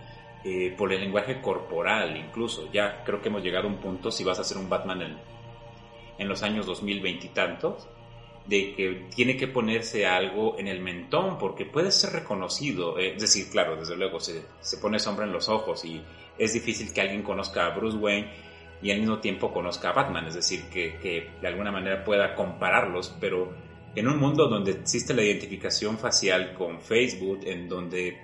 Eh, 0.44 0.74
por 0.76 0.92
el 0.92 1.00
lenguaje 1.00 1.40
corporal 1.40 2.16
incluso. 2.16 2.70
Ya 2.72 3.02
creo 3.04 3.20
que 3.20 3.28
hemos 3.28 3.42
llegado 3.42 3.68
a 3.68 3.70
un 3.70 3.78
punto, 3.78 4.10
si 4.10 4.24
vas 4.24 4.38
a 4.38 4.44
ser 4.44 4.58
un 4.58 4.68
Batman 4.68 5.02
en, 5.02 5.16
en 6.18 6.28
los 6.28 6.42
años 6.42 6.66
2020 6.66 7.26
y 7.26 7.28
tantos, 7.30 7.88
de 8.46 8.74
que 8.74 9.06
tiene 9.14 9.36
que 9.36 9.48
ponerse 9.48 10.06
algo 10.06 10.56
en 10.58 10.68
el 10.68 10.80
mentón 10.80 11.36
porque 11.36 11.66
puede 11.66 11.90
ser 11.90 12.12
reconocido. 12.12 12.98
Eh, 12.98 13.14
es 13.16 13.22
decir, 13.22 13.50
claro, 13.50 13.76
desde 13.76 13.96
luego 13.96 14.20
se, 14.20 14.42
se 14.60 14.78
pone 14.78 14.98
sombra 14.98 15.26
en 15.26 15.32
los 15.32 15.48
ojos 15.48 15.84
y 15.84 16.00
es 16.38 16.52
difícil 16.52 16.92
que 16.92 17.00
alguien 17.00 17.22
conozca 17.22 17.66
a 17.66 17.70
Bruce 17.70 17.96
Wayne 17.96 18.30
y 18.82 18.90
al 18.90 19.00
mismo 19.00 19.18
tiempo 19.18 19.52
conozca 19.52 19.90
a 19.90 19.92
Batman, 19.92 20.26
es 20.26 20.34
decir, 20.34 20.64
que, 20.70 20.98
que 20.98 21.30
de 21.40 21.48
alguna 21.48 21.72
manera 21.72 22.04
pueda 22.04 22.34
compararlos, 22.34 23.16
pero 23.20 23.54
en 23.94 24.08
un 24.08 24.18
mundo 24.18 24.46
donde 24.48 24.72
existe 24.72 25.14
la 25.14 25.22
identificación 25.22 25.98
facial 25.98 26.54
con 26.54 26.80
Facebook, 26.80 27.40
en 27.44 27.68
donde 27.68 28.18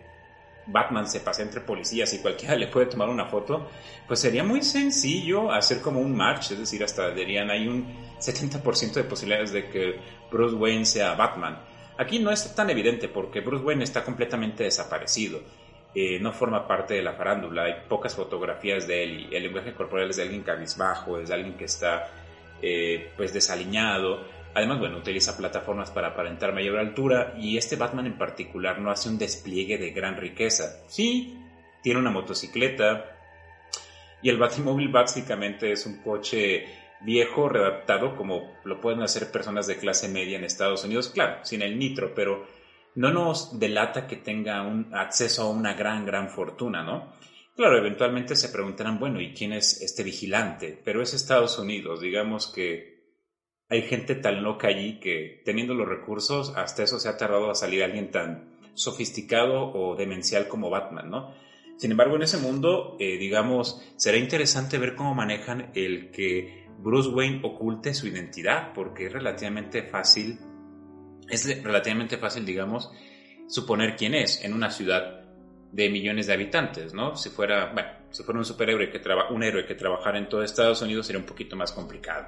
Batman 0.66 1.08
se 1.08 1.20
pasa 1.20 1.42
entre 1.42 1.60
policías 1.60 2.12
y 2.14 2.18
cualquiera 2.18 2.56
le 2.56 2.68
puede 2.68 2.86
tomar 2.86 3.08
una 3.08 3.26
foto, 3.26 3.68
pues 4.06 4.20
sería 4.20 4.44
muy 4.44 4.62
sencillo 4.62 5.50
hacer 5.50 5.80
como 5.80 6.00
un 6.00 6.14
match, 6.14 6.52
es 6.52 6.58
decir, 6.58 6.82
hasta 6.84 7.10
dirían 7.10 7.50
hay 7.50 7.66
un 7.66 7.86
70% 8.18 8.92
de 8.92 9.04
posibilidades 9.04 9.52
de 9.52 9.68
que 9.68 9.96
Bruce 10.30 10.54
Wayne 10.54 10.84
sea 10.84 11.14
Batman. 11.14 11.58
Aquí 11.98 12.18
no 12.18 12.30
es 12.30 12.54
tan 12.54 12.70
evidente 12.70 13.08
porque 13.08 13.40
Bruce 13.40 13.64
Wayne 13.64 13.84
está 13.84 14.04
completamente 14.04 14.64
desaparecido. 14.64 15.40
Eh, 15.94 16.18
no 16.20 16.32
forma 16.32 16.66
parte 16.66 16.94
de 16.94 17.02
la 17.02 17.12
farándula, 17.12 17.64
hay 17.64 17.74
pocas 17.86 18.14
fotografías 18.14 18.86
de 18.86 19.02
él 19.02 19.28
y 19.30 19.36
el 19.36 19.42
lenguaje 19.42 19.74
corporal 19.74 20.08
es 20.08 20.16
de 20.16 20.22
alguien 20.22 20.42
cabizbajo, 20.42 21.18
es 21.18 21.28
de 21.28 21.34
alguien 21.34 21.54
que 21.54 21.66
está 21.66 22.08
eh, 22.62 23.12
pues 23.16 23.34
desaliñado. 23.34 24.24
Además, 24.54 24.78
bueno, 24.78 24.98
utiliza 24.98 25.36
plataformas 25.36 25.90
para 25.90 26.08
aparentar 26.08 26.54
mayor 26.54 26.78
altura 26.78 27.34
y 27.38 27.58
este 27.58 27.76
Batman 27.76 28.06
en 28.06 28.16
particular 28.16 28.78
no 28.78 28.90
hace 28.90 29.08
un 29.10 29.18
despliegue 29.18 29.76
de 29.76 29.90
gran 29.90 30.16
riqueza. 30.16 30.82
Sí, 30.88 31.38
tiene 31.82 32.00
una 32.00 32.10
motocicleta 32.10 33.18
y 34.22 34.30
el 34.30 34.38
Batimóvil 34.38 34.88
básicamente 34.88 35.72
es 35.72 35.84
un 35.84 35.98
coche 35.98 36.66
viejo 37.00 37.48
redactado 37.48 38.16
como 38.16 38.52
lo 38.64 38.80
pueden 38.80 39.02
hacer 39.02 39.30
personas 39.30 39.66
de 39.66 39.76
clase 39.76 40.08
media 40.08 40.38
en 40.38 40.44
Estados 40.44 40.84
Unidos, 40.84 41.10
claro, 41.10 41.44
sin 41.44 41.62
el 41.62 41.78
nitro, 41.78 42.14
pero 42.14 42.46
no 42.94 43.10
nos 43.10 43.58
delata 43.58 44.06
que 44.06 44.16
tenga 44.16 44.62
un 44.62 44.94
acceso 44.94 45.42
a 45.42 45.50
una 45.50 45.74
gran, 45.74 46.04
gran 46.04 46.28
fortuna, 46.28 46.82
¿no? 46.82 47.12
Claro, 47.56 47.76
eventualmente 47.76 48.34
se 48.34 48.48
preguntarán, 48.48 48.98
bueno, 48.98 49.20
¿y 49.20 49.34
quién 49.34 49.52
es 49.52 49.82
este 49.82 50.02
vigilante? 50.02 50.80
Pero 50.84 51.02
es 51.02 51.12
Estados 51.12 51.58
Unidos, 51.58 52.00
digamos 52.00 52.46
que 52.46 52.92
hay 53.68 53.82
gente 53.82 54.14
tan 54.14 54.42
loca 54.42 54.68
allí 54.68 55.00
que 55.00 55.42
teniendo 55.44 55.74
los 55.74 55.88
recursos, 55.88 56.54
hasta 56.56 56.82
eso 56.82 56.98
se 56.98 57.08
ha 57.08 57.16
tardado 57.16 57.50
a 57.50 57.54
salir 57.54 57.82
alguien 57.82 58.10
tan 58.10 58.58
sofisticado 58.74 59.72
o 59.72 59.96
demencial 59.96 60.48
como 60.48 60.70
Batman, 60.70 61.10
¿no? 61.10 61.34
Sin 61.76 61.90
embargo, 61.90 62.16
en 62.16 62.22
ese 62.22 62.38
mundo, 62.38 62.96
eh, 63.00 63.16
digamos, 63.18 63.82
será 63.96 64.16
interesante 64.18 64.78
ver 64.78 64.94
cómo 64.94 65.14
manejan 65.14 65.70
el 65.74 66.10
que 66.10 66.68
Bruce 66.78 67.08
Wayne 67.08 67.40
oculte 67.42 67.94
su 67.94 68.06
identidad, 68.06 68.72
porque 68.74 69.06
es 69.06 69.12
relativamente 69.12 69.82
fácil, 69.82 70.38
es 71.28 71.62
relativamente 71.62 72.18
fácil, 72.18 72.44
digamos, 72.44 72.90
suponer 73.48 73.96
quién 73.96 74.14
es 74.14 74.44
en 74.44 74.54
una 74.54 74.70
ciudad 74.70 75.22
de 75.72 75.88
millones 75.88 76.26
de 76.26 76.34
habitantes, 76.34 76.94
¿no? 76.94 77.16
Si 77.16 77.30
fuera, 77.30 77.72
bueno, 77.72 77.88
si 78.10 78.22
fuera 78.22 78.38
un 78.38 78.44
superhéroe 78.44 78.90
que 78.90 78.98
trabaja, 78.98 79.32
un 79.32 79.42
héroe 79.42 79.66
que 79.66 79.74
trabajara 79.74 80.18
en 80.18 80.28
todo 80.28 80.42
Estados 80.42 80.82
Unidos 80.82 81.06
sería 81.06 81.20
un 81.20 81.26
poquito 81.26 81.56
más 81.56 81.72
complicado. 81.72 82.26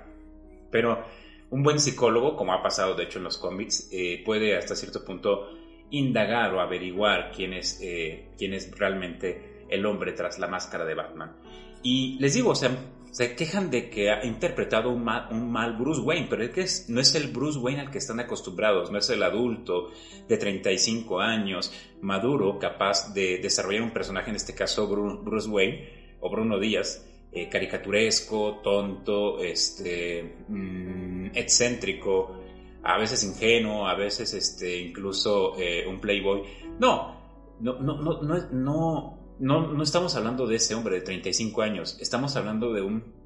Pero 0.71 1.05
un 1.51 1.63
buen 1.63 1.79
psicólogo, 1.79 2.37
como 2.37 2.53
ha 2.53 2.63
pasado 2.63 2.95
de 2.95 3.05
hecho 3.05 3.19
en 3.19 3.25
los 3.25 3.39
cómics, 3.39 3.89
eh, 3.93 4.23
puede 4.25 4.57
hasta 4.57 4.75
cierto 4.75 5.05
punto 5.05 5.51
indagar 5.91 6.55
o 6.55 6.61
averiguar 6.61 7.31
quién 7.31 7.53
es, 7.53 7.79
eh, 7.83 8.31
quién 8.39 8.55
es 8.55 8.77
realmente 8.77 9.67
el 9.69 9.85
hombre 9.87 10.13
tras 10.13 10.39
la 10.39 10.49
máscara 10.49 10.85
de 10.85 10.95
Batman. 10.95 11.37
Y 11.83 12.17
les 12.19 12.35
digo, 12.35 12.51
o 12.51 12.55
sea, 12.55 12.71
se 13.15 13.37
quejan 13.37 13.71
de 13.71 13.91
que 13.91 14.11
ha 14.11 14.27
interpretado 14.27 14.91
un 14.91 15.05
mal, 15.05 15.29
un 15.31 15.49
mal 15.49 15.77
Bruce 15.77 16.01
Wayne, 16.01 16.27
pero 16.29 16.43
es 16.43 16.51
que 16.51 16.93
no 16.93 17.01
es 17.01 17.15
el 17.15 17.29
Bruce 17.29 17.61
Wayne 17.61 17.83
al 17.83 17.91
que 17.93 17.99
están 17.99 18.19
acostumbrados, 18.19 18.91
no 18.91 18.99
es 18.99 19.09
el 19.09 19.23
adulto 19.23 19.93
de 20.29 20.37
35 20.37 21.21
años, 21.21 21.73
maduro, 22.01 22.59
capaz 22.59 23.15
de 23.15 23.39
desarrollar 23.39 23.83
un 23.83 23.93
personaje, 23.93 24.31
en 24.31 24.37
este 24.37 24.53
caso 24.53 24.89
Bruce 24.89 25.49
Wayne 25.49 26.17
o 26.19 26.29
Bruno 26.29 26.59
Díaz, 26.59 27.07
eh, 27.31 27.49
caricaturesco, 27.49 28.61
tonto, 28.65 29.39
este, 29.39 30.35
mm, 30.49 31.27
excéntrico, 31.35 32.41
a 32.83 32.99
veces 32.99 33.23
ingenuo, 33.23 33.87
a 33.87 33.95
veces 33.95 34.35
este, 34.35 34.77
incluso 34.81 35.57
eh, 35.57 35.87
un 35.87 36.01
playboy. 36.01 36.43
No, 36.81 37.15
no, 37.61 37.79
no, 37.79 38.03
no, 38.03 38.23
no, 38.23 38.51
no, 38.51 39.24
no 39.39 39.83
estamos 39.83 40.15
hablando 40.17 40.47
de 40.47 40.57
ese 40.57 40.75
hombre 40.75 40.97
de 40.97 41.01
35 41.03 41.63
años, 41.63 41.99
estamos 42.01 42.37
hablando 42.37 42.73
de 42.73 42.83
un 42.83 43.25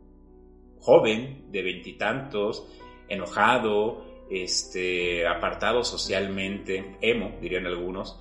joven 0.81 1.51
de 1.51 1.63
veintitantos, 1.63 2.67
enojado, 3.09 4.05
este, 4.31 5.27
apartado 5.27 5.85
socialmente, 5.85 6.97
emo, 7.01 7.39
dirían 7.41 7.67
algunos, 7.67 8.21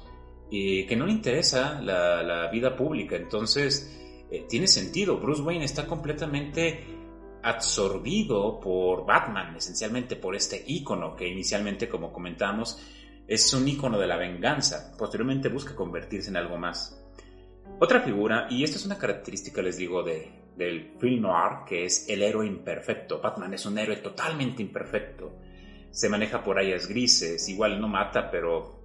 y 0.49 0.85
que 0.85 0.95
no 0.95 1.05
le 1.05 1.11
interesa 1.11 1.81
la, 1.81 2.49
vida 2.51 2.75
pública. 2.75 3.15
Entonces, 3.15 4.25
eh, 4.31 4.45
tiene 4.47 4.67
sentido. 4.67 5.17
Bruce 5.17 5.41
Wayne 5.41 5.65
está 5.65 5.85
completamente 5.85 6.85
absorbido 7.43 8.59
por 8.59 9.05
Batman, 9.05 9.55
esencialmente 9.55 10.15
por 10.15 10.35
este 10.35 10.63
icono 10.67 11.15
que 11.15 11.27
inicialmente, 11.27 11.87
como 11.87 12.11
comentamos, 12.11 12.81
es 13.27 13.53
un 13.53 13.67
icono 13.67 13.99
de 13.99 14.07
la 14.07 14.17
venganza. 14.17 14.95
Posteriormente 14.97 15.49
busca 15.49 15.75
convertirse 15.75 16.29
en 16.29 16.37
algo 16.37 16.57
más. 16.57 17.03
Otra 17.79 18.01
figura, 18.01 18.47
y 18.49 18.63
esta 18.63 18.77
es 18.77 18.85
una 18.85 18.97
característica, 18.97 19.61
les 19.61 19.77
digo, 19.77 20.01
de, 20.01 20.31
del 20.55 20.93
film 20.99 21.21
noir, 21.21 21.59
que 21.67 21.85
es 21.85 22.09
el 22.09 22.23
héroe 22.23 22.47
imperfecto. 22.47 23.21
Batman 23.21 23.53
es 23.53 23.65
un 23.65 23.77
héroe 23.77 23.97
totalmente 23.97 24.63
imperfecto. 24.63 25.37
Se 25.91 26.09
maneja 26.09 26.43
por 26.43 26.57
áreas 26.57 26.87
grises, 26.87 27.47
igual 27.49 27.79
no 27.79 27.87
mata, 27.87 28.31
pero 28.31 28.77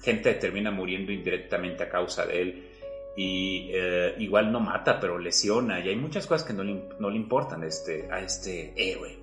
gente 0.00 0.32
termina 0.34 0.70
muriendo 0.70 1.12
indirectamente 1.12 1.84
a 1.84 1.88
causa 1.88 2.24
de 2.24 2.40
él 2.40 2.68
y 3.16 3.70
eh, 3.72 4.14
igual 4.18 4.52
no 4.52 4.60
mata, 4.60 5.00
pero 5.00 5.18
lesiona, 5.18 5.80
y 5.80 5.88
hay 5.88 5.96
muchas 5.96 6.26
cosas 6.26 6.46
que 6.46 6.52
no 6.52 6.62
le, 6.62 7.16
importan 7.16 7.62
a 7.64 7.66
este, 7.66 8.08
a 8.10 8.20
este 8.20 8.72
héroe. 8.76 9.18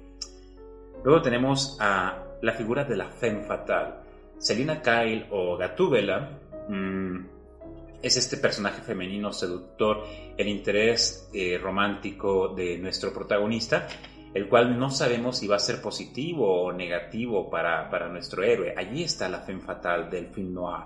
Luego 1.03 1.21
tenemos 1.21 1.77
a 1.79 2.21
la 2.41 2.51
figura 2.51 2.83
de 2.83 2.97
la 2.97 3.07
femme 3.07 3.43
fatal. 3.43 4.01
Selina 4.37 4.81
Kyle 4.81 5.27
o 5.29 5.55
Gatúbela 5.55 6.37
mm, 6.67 7.34
es 8.05 8.17
este 8.17 8.37
personaje 8.37 8.83
femenino 8.83 9.33
seductor, 9.33 10.05
el 10.37 10.47
interés 10.47 11.27
eh, 11.33 11.57
romántico 11.57 12.49
de 12.49 12.77
nuestro 12.77 13.11
protagonista, 13.11 13.87
el 14.31 14.47
cual 14.47 14.77
no 14.77 14.91
sabemos 14.91 15.39
si 15.39 15.47
va 15.47 15.55
a 15.55 15.59
ser 15.59 15.81
positivo 15.81 16.65
o 16.65 16.71
negativo 16.71 17.49
para, 17.49 17.89
para 17.89 18.07
nuestro 18.07 18.43
héroe. 18.43 18.75
Allí 18.77 19.03
está 19.03 19.27
la 19.27 19.39
femme 19.41 19.61
fatal 19.61 20.11
del 20.11 20.27
film 20.27 20.53
noir. 20.53 20.83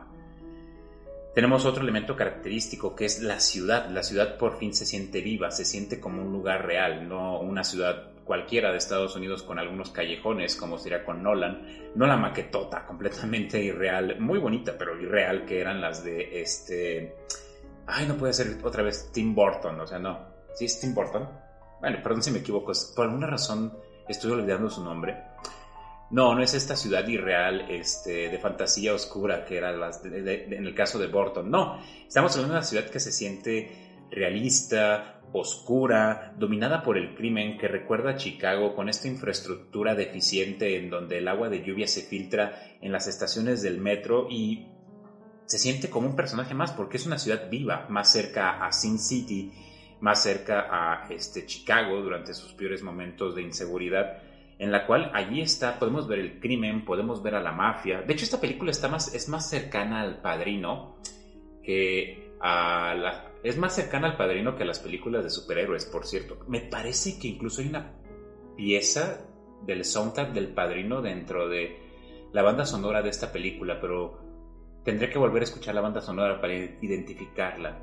Tenemos 1.35 1.65
otro 1.65 1.83
elemento 1.83 2.15
característico 2.15 2.95
que 2.95 3.03
es 3.03 3.21
la 3.21 3.41
ciudad. 3.41 3.89
La 3.89 4.03
ciudad 4.03 4.38
por 4.38 4.57
fin 4.57 4.73
se 4.73 4.85
siente 4.85 5.19
viva, 5.19 5.51
se 5.51 5.65
siente 5.65 5.99
como 5.99 6.21
un 6.21 6.31
lugar 6.31 6.65
real, 6.65 7.09
no 7.09 7.41
una 7.41 7.65
ciudad 7.65 8.13
cualquiera 8.29 8.71
de 8.71 8.77
Estados 8.77 9.15
Unidos 9.15 9.41
con 9.41 9.57
algunos 9.57 9.89
callejones, 9.89 10.55
como 10.55 10.77
sería 10.77 11.03
con 11.03 11.24
Nolan, 11.24 11.65
no 11.95 12.05
la 12.05 12.15
maquetota 12.15 12.86
completamente 12.86 13.59
irreal, 13.59 14.19
muy 14.19 14.38
bonita, 14.38 14.77
pero 14.77 15.01
irreal, 15.01 15.45
que 15.45 15.59
eran 15.59 15.81
las 15.81 16.03
de 16.03 16.39
este... 16.39 17.15
Ay, 17.88 18.05
no 18.07 18.17
puede 18.17 18.33
ser 18.33 18.59
otra 18.63 18.83
vez 18.83 19.09
Tim 19.12 19.33
Burton, 19.33 19.79
o 19.79 19.88
sea, 19.88 19.98
no. 19.98 20.27
¿Sí 20.53 20.65
es 20.65 20.79
Tim 20.79 20.93
Burton? 20.93 21.27
Bueno, 21.81 21.98
perdón 22.03 22.21
si 22.21 22.29
me 22.29 22.38
equivoco, 22.38 22.71
por 22.95 23.05
alguna 23.05 23.25
razón 23.25 23.75
estoy 24.07 24.31
olvidando 24.31 24.69
su 24.69 24.83
nombre. 24.83 25.17
No, 26.12 26.36
no 26.36 26.43
es 26.43 26.53
esta 26.53 26.75
ciudad 26.75 27.07
irreal 27.07 27.65
este, 27.67 28.29
de 28.29 28.38
fantasía 28.38 28.93
oscura 28.93 29.43
que 29.43 29.57
era 29.57 29.71
las 29.71 30.05
en 30.05 30.67
el 30.67 30.75
caso 30.75 31.00
de 31.00 31.07
Burton. 31.07 31.50
No, 31.50 31.81
estamos 32.07 32.33
hablando 32.33 32.53
de 32.53 32.59
una 32.59 32.63
ciudad 32.63 32.91
que 32.91 33.00
se 33.00 33.12
siente 33.12 34.05
realista, 34.12 35.18
oscura, 35.31 36.33
dominada 36.38 36.81
por 36.81 36.98
el 36.98 37.15
crimen 37.15 37.57
que 37.57 37.67
recuerda 37.67 38.12
a 38.12 38.15
Chicago 38.15 38.75
con 38.75 38.89
esta 38.89 39.07
infraestructura 39.07 39.95
deficiente 39.95 40.77
en 40.77 40.89
donde 40.89 41.19
el 41.19 41.27
agua 41.27 41.50
de 41.50 41.63
lluvia 41.63 41.88
se 41.88 42.01
filtra 42.01 42.77
en 42.81 42.91
las 42.91 43.07
estaciones 43.07 43.62
del 43.62 43.79
metro 43.79 44.27
y 44.29 44.67
se 45.45 45.57
siente 45.57 45.89
como 45.89 46.07
un 46.07 46.15
personaje 46.15 46.53
más 46.53 46.71
porque 46.71 46.98
es 46.98 47.05
una 47.05 47.17
ciudad 47.17 47.50
viva, 47.50 47.86
más 47.89 48.12
cerca 48.12 48.65
a 48.65 48.71
Sin 48.71 49.00
City, 49.00 49.51
más 50.00 50.24
cerca 50.24 50.67
a 50.69 51.07
este, 51.09 51.45
Chicago 51.45 52.01
durante 52.01 52.33
sus 52.33 52.53
peores 52.53 52.83
momentos 52.83 53.36
de 53.36 53.41
inseguridad, 53.41 54.21
en 54.57 54.71
la 54.71 54.86
cual 54.86 55.12
allí 55.13 55.41
está, 55.41 55.79
podemos 55.79 56.07
ver 56.07 56.19
el 56.19 56.39
crimen, 56.39 56.86
podemos 56.86 57.24
ver 57.24 57.36
a 57.36 57.41
la 57.41 57.51
mafia. 57.51 58.01
De 58.01 58.13
hecho, 58.13 58.25
esta 58.25 58.41
película 58.41 58.71
está 58.71 58.88
más, 58.88 59.13
es 59.13 59.29
más 59.29 59.50
cercana 59.50 60.01
al 60.01 60.21
padrino 60.21 60.98
que 61.63 62.28
es 63.43 63.58
más 63.58 63.75
cercana 63.75 64.08
al 64.08 64.17
padrino 64.17 64.55
que 64.55 64.63
a 64.63 64.65
las 64.65 64.79
películas 64.79 65.24
de 65.24 65.29
superhéroes, 65.29 65.86
por 65.86 66.05
cierto. 66.05 66.38
Me 66.48 66.62
parece 66.62 67.19
que 67.19 67.27
incluso 67.27 67.62
hay 67.62 67.67
una 67.67 67.93
pieza 68.55 69.25
del 69.65 69.84
soundtrack 69.84 70.31
del 70.31 70.53
padrino 70.53 71.01
dentro 71.01 71.50
de 71.50 71.77
la 72.31 72.41
banda 72.41 72.65
sonora 72.65 73.01
de 73.01 73.10
esta 73.10 73.31
película, 73.31 73.79
pero 73.81 74.19
tendré 74.84 75.10
que 75.10 75.19
volver 75.19 75.41
a 75.41 75.46
escuchar 75.46 75.75
la 75.75 75.81
banda 75.81 76.01
sonora 76.01 76.39
para 76.39 76.53
identificarla. 76.53 77.79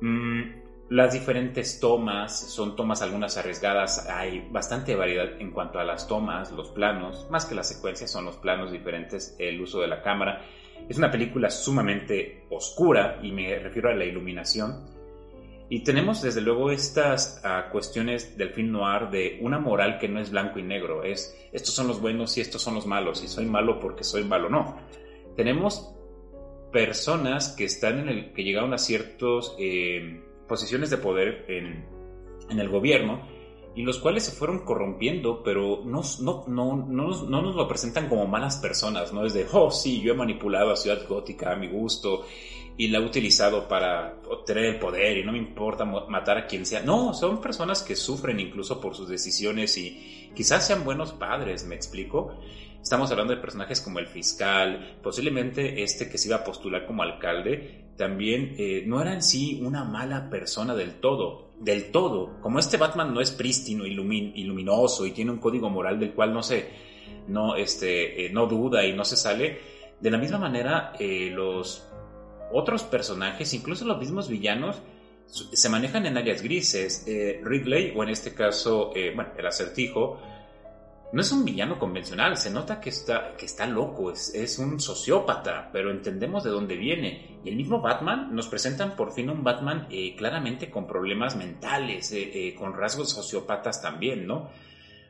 Mm, 0.00 0.62
las 0.90 1.12
diferentes 1.12 1.80
tomas 1.80 2.38
son 2.38 2.76
tomas 2.76 3.02
algunas 3.02 3.36
arriesgadas, 3.38 4.08
hay 4.08 4.46
bastante 4.50 4.94
variedad 4.94 5.40
en 5.40 5.50
cuanto 5.50 5.78
a 5.78 5.84
las 5.84 6.06
tomas, 6.06 6.52
los 6.52 6.70
planos, 6.70 7.26
más 7.30 7.46
que 7.46 7.54
las 7.54 7.68
secuencias 7.68 8.10
son 8.10 8.26
los 8.26 8.36
planos 8.36 8.70
diferentes, 8.70 9.34
el 9.38 9.60
uso 9.60 9.80
de 9.80 9.88
la 9.88 10.02
cámara 10.02 10.44
es 10.88 10.98
una 10.98 11.10
película 11.10 11.50
sumamente 11.50 12.46
oscura 12.50 13.18
y 13.22 13.32
me 13.32 13.58
refiero 13.58 13.90
a 13.90 13.94
la 13.94 14.04
iluminación. 14.04 14.84
Y 15.68 15.84
tenemos 15.84 16.20
desde 16.20 16.42
luego 16.42 16.70
estas 16.70 17.40
ah, 17.44 17.68
cuestiones 17.72 18.36
del 18.36 18.50
film 18.50 18.72
noir 18.72 19.08
de 19.08 19.38
una 19.40 19.58
moral 19.58 19.98
que 19.98 20.08
no 20.08 20.20
es 20.20 20.30
blanco 20.30 20.58
y 20.58 20.62
negro, 20.62 21.02
es 21.02 21.34
estos 21.50 21.74
son 21.74 21.88
los 21.88 22.00
buenos 22.00 22.36
y 22.36 22.42
estos 22.42 22.60
son 22.60 22.74
los 22.74 22.86
malos 22.86 23.24
y 23.24 23.28
soy 23.28 23.46
malo 23.46 23.80
porque 23.80 24.04
soy 24.04 24.24
malo, 24.24 24.50
no. 24.50 24.76
Tenemos 25.34 25.94
personas 26.72 27.48
que 27.56 27.64
están 27.64 28.00
en 28.00 28.08
el 28.08 28.32
que 28.32 28.44
llegaron 28.44 28.74
a 28.74 28.78
ciertas 28.78 29.54
eh, 29.58 30.20
posiciones 30.46 30.90
de 30.90 30.98
poder 30.98 31.46
en, 31.48 31.86
en 32.50 32.58
el 32.58 32.68
gobierno 32.68 33.22
y 33.74 33.82
los 33.82 33.98
cuales 33.98 34.24
se 34.24 34.32
fueron 34.32 34.60
corrompiendo, 34.60 35.42
pero 35.42 35.82
no, 35.84 36.02
no, 36.20 36.44
no, 36.46 36.76
no, 36.76 37.24
no 37.24 37.42
nos 37.42 37.54
lo 37.54 37.68
presentan 37.68 38.08
como 38.08 38.26
malas 38.26 38.56
personas, 38.58 39.12
¿no? 39.12 39.24
Es 39.24 39.32
de, 39.32 39.46
oh, 39.52 39.70
sí, 39.70 40.00
yo 40.02 40.12
he 40.12 40.16
manipulado 40.16 40.70
a 40.70 40.76
Ciudad 40.76 41.06
Gótica 41.08 41.52
a 41.52 41.56
mi 41.56 41.68
gusto 41.68 42.26
y 42.76 42.88
la 42.88 42.98
he 42.98 43.04
utilizado 43.04 43.68
para 43.68 44.16
obtener 44.28 44.64
el 44.64 44.78
poder 44.78 45.18
y 45.18 45.24
no 45.24 45.32
me 45.32 45.38
importa 45.38 45.84
matar 45.84 46.38
a 46.38 46.46
quien 46.46 46.66
sea. 46.66 46.82
No, 46.82 47.14
son 47.14 47.40
personas 47.40 47.82
que 47.82 47.96
sufren 47.96 48.40
incluso 48.40 48.80
por 48.80 48.94
sus 48.94 49.08
decisiones 49.08 49.76
y 49.78 50.30
quizás 50.34 50.66
sean 50.66 50.84
buenos 50.84 51.12
padres, 51.12 51.64
¿me 51.64 51.74
explico? 51.74 52.36
Estamos 52.82 53.10
hablando 53.10 53.34
de 53.34 53.40
personajes 53.40 53.80
como 53.80 54.00
el 54.00 54.06
fiscal, 54.06 54.98
posiblemente 55.02 55.82
este 55.82 56.10
que 56.10 56.18
se 56.18 56.28
iba 56.28 56.38
a 56.38 56.44
postular 56.44 56.84
como 56.84 57.02
alcalde, 57.02 57.92
también 57.96 58.56
eh, 58.58 58.82
no 58.86 59.00
era 59.00 59.14
en 59.14 59.22
sí 59.22 59.60
una 59.62 59.84
mala 59.84 60.28
persona 60.28 60.74
del 60.74 61.00
todo 61.00 61.51
del 61.62 61.90
todo. 61.90 62.40
Como 62.40 62.58
este 62.58 62.76
Batman 62.76 63.14
no 63.14 63.20
es 63.20 63.30
prístino, 63.30 63.86
ilumin, 63.86 64.32
luminoso 64.46 65.06
y 65.06 65.12
tiene 65.12 65.30
un 65.30 65.38
código 65.38 65.70
moral 65.70 65.98
del 65.98 66.12
cual 66.12 66.34
no 66.34 66.42
se, 66.42 66.68
no, 67.28 67.56
este, 67.56 68.26
eh, 68.26 68.30
no 68.30 68.46
duda 68.46 68.84
y 68.84 68.92
no 68.92 69.04
se 69.04 69.16
sale, 69.16 69.58
de 70.00 70.10
la 70.10 70.18
misma 70.18 70.38
manera 70.38 70.92
eh, 70.98 71.30
los 71.32 71.88
otros 72.52 72.82
personajes, 72.82 73.54
incluso 73.54 73.84
los 73.84 73.98
mismos 73.98 74.28
villanos, 74.28 74.82
se 75.26 75.68
manejan 75.68 76.04
en 76.04 76.18
áreas 76.18 76.42
grises. 76.42 77.04
Eh, 77.06 77.40
Ridley, 77.42 77.94
o 77.96 78.02
en 78.02 78.10
este 78.10 78.34
caso, 78.34 78.92
bueno, 79.14 79.30
el 79.38 79.46
acertijo, 79.46 80.20
no 81.12 81.20
es 81.20 81.30
un 81.30 81.44
villano 81.44 81.78
convencional, 81.78 82.38
se 82.38 82.50
nota 82.50 82.80
que 82.80 82.88
está, 82.88 83.36
que 83.36 83.44
está 83.44 83.66
loco, 83.66 84.10
es, 84.10 84.34
es, 84.34 84.58
un 84.58 84.80
sociópata, 84.80 85.68
pero 85.70 85.90
entendemos 85.90 86.42
de 86.42 86.50
dónde 86.50 86.76
viene. 86.76 87.38
Y 87.44 87.50
el 87.50 87.56
mismo 87.56 87.82
Batman, 87.82 88.34
nos 88.34 88.48
presentan 88.48 88.96
por 88.96 89.12
fin 89.12 89.28
un 89.28 89.44
Batman 89.44 89.86
eh, 89.90 90.16
claramente 90.16 90.70
con 90.70 90.86
problemas 90.86 91.36
mentales, 91.36 92.12
eh, 92.12 92.48
eh, 92.48 92.54
con 92.54 92.72
rasgos 92.72 93.10
sociópatas 93.10 93.82
también, 93.82 94.26
¿no? 94.26 94.48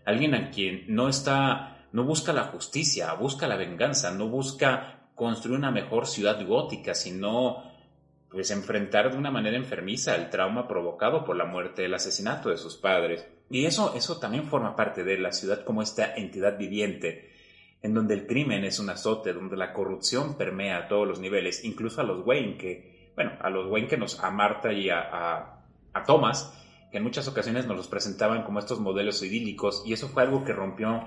Alguien 0.05 0.35
a 0.35 0.51
quien 0.51 0.85
no 0.89 1.09
está, 1.09 1.87
no 1.93 2.03
busca 2.03 2.33
la 2.33 2.45
justicia, 2.45 3.13
busca 3.15 3.47
la 3.47 3.57
venganza, 3.57 4.11
no 4.11 4.29
busca 4.29 5.09
construir 5.15 5.57
una 5.57 5.71
mejor 5.71 6.09
ciudad 6.09 6.45
gótica, 6.45 6.97
sino 6.97 7.71
pues 8.29 8.51
enfrentar 8.51 9.13
de 9.13 9.19
una 9.19 9.31
manera 9.31 9.57
enfermiza 9.57 10.17
el 10.17 10.31
trauma 10.31 10.67
provocado 10.67 11.25
por 11.25 11.37
la 11.37 11.45
muerte, 11.45 11.85
el 11.85 11.95
asesinato 11.95 12.49
de 12.49 12.57
sus 12.57 12.77
padres. 12.77 13.29
Y 13.53 13.67
eso, 13.67 13.93
eso 13.95 14.17
también 14.17 14.45
forma 14.45 14.75
parte 14.75 15.05
de 15.05 15.19
la 15.19 15.31
ciudad 15.31 15.63
como 15.63 15.83
esta 15.83 16.15
entidad 16.17 16.57
viviente, 16.57 17.31
en 17.83 17.93
donde 17.93 18.15
el 18.15 18.27
crimen 18.27 18.65
es 18.65 18.79
un 18.79 18.89
azote, 18.89 19.35
donde 19.35 19.59
la 19.59 19.75
corrupción 19.75 20.39
permea 20.39 20.79
a 20.79 20.89
todos 20.89 21.07
los 21.07 21.21
niveles, 21.21 21.63
incluso 21.63 22.01
a 22.01 22.05
los 22.05 22.27
Wayne, 22.27 22.57
que, 22.57 23.13
bueno, 23.15 23.33
a 23.43 23.51
los 23.51 23.71
Wayne 23.71 23.89
que 23.89 23.99
nos, 23.99 24.19
a 24.21 24.31
Marta 24.31 24.73
y 24.73 24.89
a, 24.89 25.61
a, 25.93 26.05
Thomas, 26.07 26.51
que 26.91 26.97
en 26.97 27.03
muchas 27.03 27.29
ocasiones 27.29 27.67
nos 27.67 27.77
los 27.77 27.89
presentaban 27.89 28.43
como 28.43 28.59
estos 28.59 28.81
modelos 28.81 29.23
idílicos, 29.23 29.83
y 29.85 29.93
eso 29.93 30.09
fue 30.09 30.23
algo 30.23 30.45
que 30.45 30.55
rompió, 30.55 31.05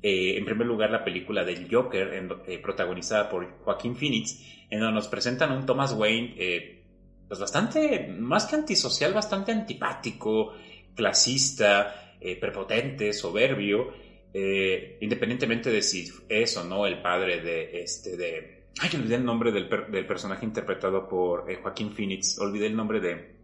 eh, 0.00 0.36
en 0.38 0.44
primer 0.44 0.68
lugar, 0.68 0.92
la 0.92 1.02
película 1.02 1.42
del 1.42 1.66
Joker, 1.68 2.12
eh, 2.46 2.58
protagonizada 2.60 3.28
por 3.28 3.50
Joaquín 3.64 3.96
Phoenix, 3.96 4.40
en 4.70 4.78
donde 4.78 4.94
nos 4.94 5.08
presentan 5.08 5.50
un 5.50 5.66
Thomas 5.66 5.92
Wayne, 5.92 6.36
eh, 6.38 6.84
pues 7.26 7.40
bastante, 7.40 8.14
más 8.16 8.46
que 8.46 8.54
antisocial, 8.54 9.12
bastante 9.12 9.50
antipático, 9.50 10.54
clasista, 11.00 12.14
eh, 12.20 12.36
prepotente, 12.36 13.14
soberbio, 13.14 13.90
eh, 14.34 14.98
independientemente 15.00 15.70
de 15.70 15.80
si 15.80 16.12
es 16.28 16.56
o 16.58 16.64
no 16.64 16.86
el 16.86 17.00
padre 17.00 17.40
de 17.40 17.80
este, 17.80 18.18
de... 18.18 18.64
Ay, 18.78 18.90
olvidé 18.94 19.14
el 19.14 19.24
nombre 19.24 19.50
del, 19.50 19.66
personaje 20.06 20.44
interpretado 20.44 21.08
por 21.08 21.52
Joaquín 21.62 21.92
Phoenix, 21.92 22.38
olvidé 22.38 22.66
el 22.66 22.76
nombre 22.76 23.00
de, 23.00 23.34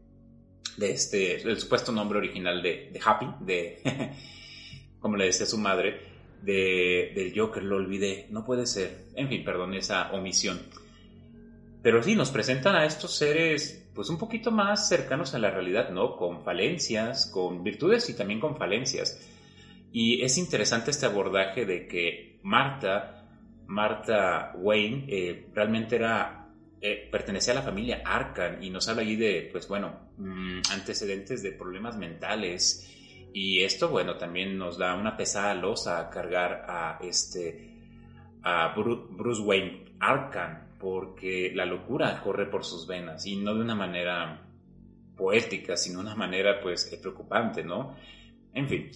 de 0.77 0.91
este, 0.91 1.43
el 1.43 1.59
supuesto 1.59 1.93
nombre 1.93 2.19
original 2.19 2.63
de, 2.63 2.91
de 2.93 3.01
Happy, 3.03 3.27
de, 3.41 3.79
como 5.01 5.17
le 5.17 5.25
decía 5.27 5.47
su 5.47 5.59
madre, 5.59 5.99
de, 6.43 7.13
del 7.15 7.33
Joker, 7.35 7.63
lo 7.63 7.77
olvidé, 7.77 8.27
no 8.31 8.45
puede 8.45 8.67
ser, 8.67 9.07
en 9.15 9.29
fin, 9.29 9.45
perdón 9.45 9.73
esa 9.73 10.13
omisión. 10.13 10.61
Pero 11.87 12.03
sí, 12.03 12.17
nos 12.17 12.33
presentan 12.33 12.75
a 12.75 12.85
estos 12.85 13.15
seres 13.15 13.89
pues 13.95 14.11
un 14.11 14.19
poquito 14.19 14.51
más 14.51 14.89
cercanos 14.89 15.35
a 15.35 15.39
la 15.39 15.53
realidad, 15.53 15.91
¿no? 15.91 16.17
Con 16.17 16.43
falencias, 16.43 17.31
con 17.33 17.63
virtudes 17.63 18.11
y 18.11 18.17
también 18.17 18.41
con 18.41 18.57
falencias. 18.57 19.25
Y 19.93 20.21
es 20.23 20.37
interesante 20.37 20.91
este 20.91 21.07
abordaje 21.07 21.65
de 21.65 21.87
que 21.87 22.41
Marta, 22.43 23.29
Marta 23.69 24.53
Wayne, 24.57 25.05
eh, 25.07 25.47
realmente 25.55 25.95
era, 25.95 26.49
eh, 26.81 27.09
pertenecía 27.09 27.53
a 27.53 27.57
la 27.59 27.63
familia 27.63 28.03
Arcan 28.05 28.65
y 28.65 28.71
nos 28.71 28.89
habla 28.89 29.03
allí 29.03 29.15
de, 29.15 29.49
pues 29.53 29.69
bueno, 29.69 30.11
mm, 30.19 30.63
antecedentes 30.73 31.41
de 31.45 31.53
problemas 31.53 31.97
mentales. 31.97 32.93
Y 33.33 33.63
esto, 33.63 33.91
bueno, 33.91 34.17
también 34.17 34.59
nos 34.59 34.77
da 34.77 34.97
una 34.97 35.17
pesada 35.17 35.55
losa 35.55 36.01
a 36.01 36.11
cargar 36.11 36.67
a 36.69 36.99
este, 37.01 37.79
a 38.43 38.75
Bruce 38.75 39.43
Wayne 39.43 39.85
Arcan, 40.01 40.66
porque 40.79 41.53
la 41.55 41.67
locura 41.67 42.21
corre 42.23 42.47
por 42.47 42.65
sus 42.65 42.87
venas 42.87 43.27
y 43.27 43.37
no 43.37 43.55
de 43.55 43.61
una 43.61 43.75
manera 43.75 44.43
poética, 45.17 45.77
sino 45.77 46.01
de 46.01 46.07
una 46.07 46.17
manera 46.17 46.61
pues 46.61 46.85
preocupante, 47.01 47.65
¿no? 47.65 47.95
En 48.53 48.69
fin. 48.69 48.91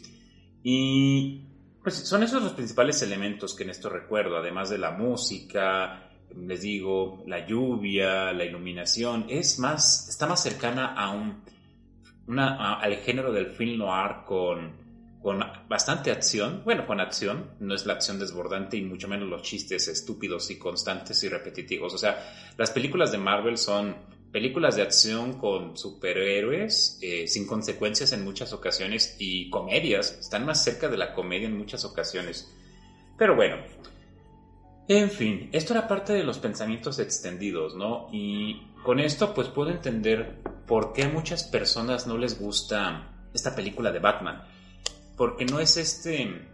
Y 0.63 1.45
pues 1.83 1.95
son 1.95 2.23
esos 2.23 2.43
los 2.43 2.53
principales 2.53 3.03
elementos 3.03 3.55
que 3.55 3.65
en 3.65 3.71
esto 3.71 3.89
recuerdo, 3.89 4.37
además 4.37 4.69
de 4.69 4.79
la 4.79 4.91
música, 4.91 6.11
les 6.37 6.63
digo, 6.63 7.23
la 7.27 7.47
lluvia, 7.47 8.33
la 8.33 8.45
iluminación, 8.45 9.27
es 9.29 9.59
más, 9.59 10.09
está 10.09 10.27
más 10.27 10.43
cercana 10.43 10.95
a 10.95 11.11
un, 11.11 11.43
al 12.39 12.97
género 12.97 13.33
del 13.33 13.47
film 13.47 13.79
noir 13.79 14.25
con 14.27 14.80
con 15.23 15.41
bastante 15.69 16.11
acción, 16.11 16.63
bueno, 16.65 16.87
con 16.87 17.01
acción, 17.01 17.51
no 17.61 17.75
es 17.75 17.85
la 17.85 17.93
acción 17.93 18.19
desbordante 18.19 18.77
y 18.77 18.83
mucho 18.83 19.07
menos 19.07 19.29
los 19.29 19.43
chistes 19.43 19.87
estúpidos 19.89 20.51
y 20.51 20.59
constantes 20.59 21.23
y 21.25 21.29
repetitivos. 21.29 21.93
O 21.93 21.99
sea, 21.99 22.53
las 22.57 22.71
películas 22.71 23.13
de 23.13 23.19
Marvel 23.19 23.59
son 23.59 23.97
películas 24.33 24.77
de 24.77 24.83
acción 24.83 25.35
con 25.39 25.77
superhéroes 25.77 26.99
eh, 27.03 27.27
sin 27.27 27.47
consecuencias 27.47 28.13
en 28.13 28.25
muchas 28.25 28.53
ocasiones 28.53 29.17
y 29.19 29.51
comedias, 29.51 30.19
están 30.21 30.47
más 30.47 30.63
cerca 30.65 30.89
de 30.89 30.97
la 30.97 31.13
comedia 31.13 31.49
en 31.49 31.59
muchas 31.59 31.85
ocasiones. 31.85 32.51
Pero 33.19 33.37
bueno, 33.37 33.57
en 34.89 35.11
fin, 35.11 35.51
esto 35.53 35.75
era 35.75 35.87
parte 35.87 36.13
de 36.13 36.25
los 36.25 36.39
pensamientos 36.39 36.99
extendidos, 36.99 37.77
¿no? 37.77 38.09
Y 38.11 38.63
con 38.83 39.01
esto 39.01 39.35
pues 39.35 39.49
puedo 39.49 39.71
entender 39.71 40.39
por 40.67 40.93
qué 40.93 41.05
a 41.05 41.09
muchas 41.09 41.45
personas 41.45 42.07
no 42.07 42.17
les 42.17 42.41
gusta 42.41 43.29
esta 43.35 43.55
película 43.55 43.93
de 43.93 43.99
Batman. 43.99 44.43
Porque 45.21 45.45
no 45.45 45.61
es 45.61 45.77
este 45.77 46.49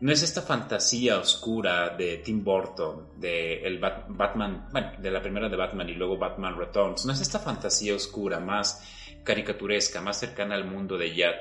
no 0.00 0.10
es 0.10 0.22
esta 0.22 0.40
fantasía 0.40 1.18
oscura 1.18 1.90
de 1.90 2.16
Tim 2.16 2.42
Burton, 2.42 3.10
de 3.20 3.60
el 3.60 3.78
Batman, 3.78 4.70
bueno, 4.72 4.92
de 4.98 5.10
la 5.10 5.20
primera 5.20 5.50
de 5.50 5.56
Batman 5.58 5.86
y 5.90 5.92
luego 5.92 6.16
Batman 6.16 6.56
Returns, 6.56 7.04
no 7.04 7.12
es 7.12 7.20
esta 7.20 7.40
fantasía 7.40 7.94
oscura 7.94 8.40
más 8.40 8.82
caricaturesca, 9.22 10.00
más 10.00 10.18
cercana 10.18 10.54
al 10.54 10.64
mundo 10.64 10.96
de 10.96 11.14
Yad. 11.14 11.34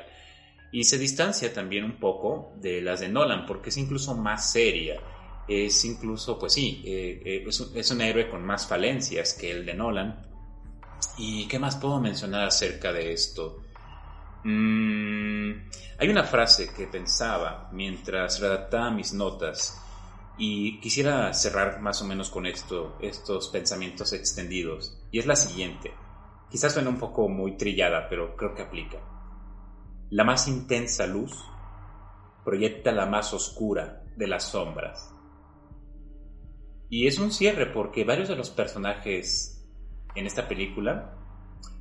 Y 0.73 0.83
se 0.83 0.97
distancia 0.97 1.53
también 1.53 1.85
un 1.85 1.97
poco 1.97 2.51
de 2.57 2.81
las 2.81 2.99
de 2.99 3.07
Nolan, 3.07 3.45
porque 3.45 3.69
es 3.69 3.77
incluso 3.77 4.13
más 4.13 4.51
seria. 4.51 4.99
Es 5.47 5.85
incluso, 5.85 6.37
pues 6.37 6.51
sí, 6.51 6.83
eh, 6.85 7.21
eh, 7.23 7.43
es, 7.47 7.57
un, 7.61 7.77
es 7.77 7.89
un 7.89 8.01
héroe 8.01 8.29
con 8.29 8.43
más 8.43 8.67
falencias 8.67 9.33
que 9.33 9.49
el 9.49 9.65
de 9.65 9.75
Nolan. 9.75 10.27
¿Y 11.17 11.47
qué 11.47 11.57
más 11.57 11.77
puedo 11.77 12.01
mencionar 12.01 12.43
acerca 12.43 12.91
de 12.91 13.13
esto? 13.13 13.63
Mm, 14.43 15.51
hay 15.99 16.09
una 16.09 16.23
frase 16.23 16.73
que 16.73 16.87
pensaba 16.87 17.69
mientras 17.71 18.39
redactaba 18.39 18.91
mis 18.91 19.13
notas 19.13 19.81
y 20.37 20.79
quisiera 20.79 21.33
cerrar 21.33 21.81
más 21.81 22.01
o 22.01 22.05
menos 22.05 22.29
con 22.29 22.45
esto, 22.45 22.97
estos 23.01 23.49
pensamientos 23.49 24.13
extendidos. 24.13 25.01
Y 25.11 25.19
es 25.19 25.25
la 25.25 25.35
siguiente. 25.35 25.93
Quizás 26.49 26.73
suena 26.73 26.89
un 26.89 26.99
poco 26.99 27.27
muy 27.27 27.57
trillada, 27.57 28.07
pero 28.09 28.35
creo 28.35 28.53
que 28.53 28.61
aplica. 28.61 28.99
La 30.09 30.23
más 30.23 30.47
intensa 30.47 31.07
luz 31.07 31.33
proyecta 32.45 32.91
la 32.91 33.07
más 33.07 33.33
oscura 33.33 34.03
de 34.15 34.27
las 34.27 34.51
sombras. 34.51 35.13
Y 36.89 37.07
es 37.07 37.19
un 37.19 37.31
cierre 37.31 37.65
porque 37.65 38.05
varios 38.05 38.29
de 38.29 38.37
los 38.37 38.49
personajes 38.49 39.67
en 40.15 40.25
esta 40.25 40.47
película 40.47 41.16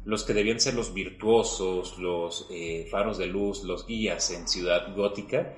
los 0.04 0.24
que 0.24 0.34
debían 0.34 0.60
ser 0.60 0.74
los 0.74 0.94
virtuosos, 0.94 1.98
los 1.98 2.46
eh, 2.50 2.86
faros 2.90 3.18
de 3.18 3.26
luz, 3.26 3.64
los 3.64 3.86
guías 3.86 4.30
en 4.30 4.46
Ciudad 4.46 4.94
Gótica, 4.94 5.54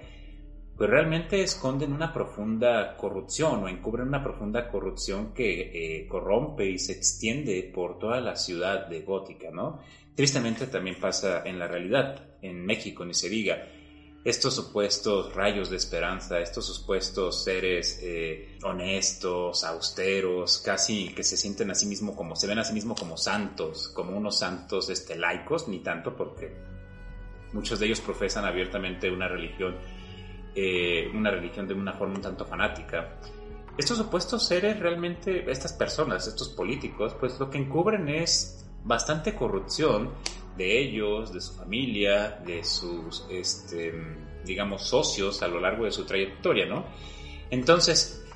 pues 0.77 0.89
realmente 0.89 1.43
esconden 1.43 1.93
una 1.93 2.13
profunda 2.13 2.97
corrupción 2.97 3.65
o 3.65 3.69
encubren 3.69 4.09
una 4.09 4.23
profunda 4.23 4.69
corrupción 4.69 5.35
que 5.35 5.73
eh, 5.75 6.07
corrompe 6.07 6.71
y 6.71 6.79
se 6.79 6.93
extiende 6.93 7.71
por 7.75 7.99
toda 7.99 8.21
la 8.21 8.37
ciudad 8.37 8.87
de 8.87 9.03
Gótica, 9.03 9.51
¿no? 9.51 9.81
Tristemente 10.15 10.67
también 10.69 10.99
pasa 11.01 11.43
en 11.45 11.59
la 11.59 11.69
realidad, 11.69 12.39
en 12.43 12.65
México, 12.65 13.05
ni 13.05 13.15
se 13.15 13.29
diga 13.29 13.67
estos 14.25 14.55
supuestos 14.55 15.35
rayos 15.35 15.71
de 15.71 15.77
esperanza, 15.77 16.41
estos 16.41 16.67
supuestos 16.67 17.45
seres 17.45 18.01
eh, 18.03 18.59
honestos, 18.63 19.65
austeros, 19.65 20.59
casi 20.59 21.11
que 21.15 21.23
se 21.23 21.37
sienten 21.37 21.71
a 21.71 21.75
sí 21.75 21.87
mismos 21.87 22.17
como, 22.17 22.35
se 22.35 22.47
ven 22.47 22.59
a 22.59 22.65
sí 22.65 22.73
mismos 22.73 22.99
como 22.99 23.17
santos, 23.17 23.89
como 23.89 24.17
unos 24.17 24.39
santos 24.39 24.91
este, 24.91 25.17
laicos, 25.17 25.69
ni 25.69 25.79
tanto 25.79 26.17
porque 26.17 26.53
muchos 27.53 27.79
de 27.79 27.87
ellos 27.87 28.01
profesan 28.01 28.45
abiertamente 28.45 29.11
una 29.11 29.29
religión, 29.29 29.77
eh, 30.55 31.11
una 31.15 31.31
religión 31.31 31.69
de 31.69 31.75
una 31.75 31.93
forma 31.93 32.17
un 32.17 32.23
tanto 32.23 32.45
fanática. 32.45 33.21
Estos 33.79 33.99
supuestos 33.99 34.45
seres 34.45 34.79
realmente, 34.81 35.49
estas 35.51 35.73
personas, 35.73 36.27
estos 36.27 36.49
políticos, 36.49 37.15
pues 37.19 37.39
lo 37.39 37.49
que 37.49 37.59
encubren 37.59 38.09
es 38.09 38.67
bastante 38.85 39.35
corrupción 39.35 40.11
de 40.59 40.79
ellos, 40.79 41.33
de 41.33 41.41
su 41.41 41.55
familia, 41.55 42.41
de 42.45 42.65
sus, 42.65 43.25
este, 43.31 43.95
digamos, 44.45 44.83
socios 44.83 45.41
a 45.43 45.49
lo 45.49 45.61
largo 45.61 45.85
de 45.85 45.93
su 45.93 46.05
trayectoria, 46.05 46.67
¿no? 46.67 46.85
Entonces, 47.51 48.27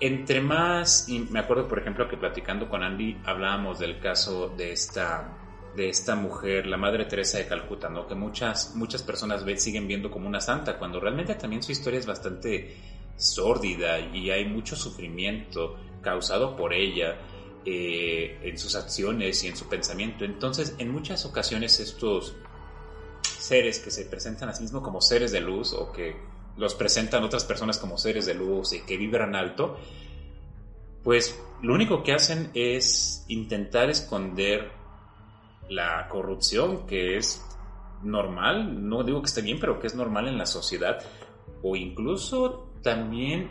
entre 0.00 0.40
más, 0.40 1.08
y 1.08 1.20
me 1.20 1.38
acuerdo, 1.38 1.68
por 1.68 1.78
ejemplo, 1.78 2.08
que 2.08 2.16
platicando 2.16 2.68
con 2.68 2.82
Andy 2.82 3.18
hablábamos 3.24 3.78
del 3.78 4.00
caso 4.00 4.48
de 4.48 4.72
esta, 4.72 5.38
de 5.76 5.88
esta 5.88 6.16
mujer, 6.16 6.66
la 6.66 6.76
Madre 6.76 7.04
Teresa 7.04 7.38
de 7.38 7.46
Calcuta, 7.46 7.88
¿no? 7.88 8.08
Que 8.08 8.14
muchas, 8.14 8.74
muchas 8.74 9.02
personas 9.02 9.44
siguen 9.62 9.86
viendo 9.86 10.10
como 10.10 10.26
una 10.26 10.40
santa, 10.40 10.78
cuando 10.78 11.00
realmente 11.00 11.34
también 11.36 11.62
su 11.62 11.70
historia 11.72 12.00
es 12.00 12.06
bastante 12.06 12.76
sórdida 13.16 14.00
y 14.00 14.30
hay 14.30 14.46
mucho 14.46 14.74
sufrimiento 14.74 15.78
causado 16.02 16.56
por 16.56 16.72
ella 16.72 17.16
eh, 17.64 18.38
en 18.42 18.58
sus 18.58 18.74
acciones 18.74 19.42
y 19.44 19.48
en 19.48 19.56
su 19.56 19.68
pensamiento. 19.68 20.24
Entonces, 20.24 20.74
en 20.78 20.90
muchas 20.90 21.24
ocasiones 21.24 21.78
estos 21.80 22.34
seres 23.22 23.80
que 23.80 23.90
se 23.90 24.04
presentan 24.04 24.48
a 24.48 24.54
sí 24.54 24.62
mismos 24.62 24.82
como 24.82 25.00
seres 25.00 25.32
de 25.32 25.40
luz 25.40 25.72
o 25.72 25.92
que 25.92 26.16
los 26.56 26.74
presentan 26.74 27.24
otras 27.24 27.44
personas 27.44 27.78
como 27.78 27.98
seres 27.98 28.26
de 28.26 28.34
luz 28.34 28.72
y 28.72 28.80
que 28.80 28.96
vibran 28.96 29.34
alto, 29.34 29.76
pues 31.02 31.38
lo 31.62 31.74
único 31.74 32.02
que 32.02 32.12
hacen 32.12 32.50
es 32.54 33.24
intentar 33.28 33.90
esconder 33.90 34.70
la 35.68 36.08
corrupción 36.08 36.86
que 36.86 37.16
es 37.16 37.42
normal, 38.02 38.88
no 38.88 39.04
digo 39.04 39.20
que 39.20 39.26
esté 39.26 39.42
bien, 39.42 39.58
pero 39.60 39.78
que 39.78 39.86
es 39.86 39.94
normal 39.94 40.28
en 40.28 40.38
la 40.38 40.46
sociedad, 40.46 40.98
o 41.62 41.76
incluso 41.76 42.72
también 42.82 43.50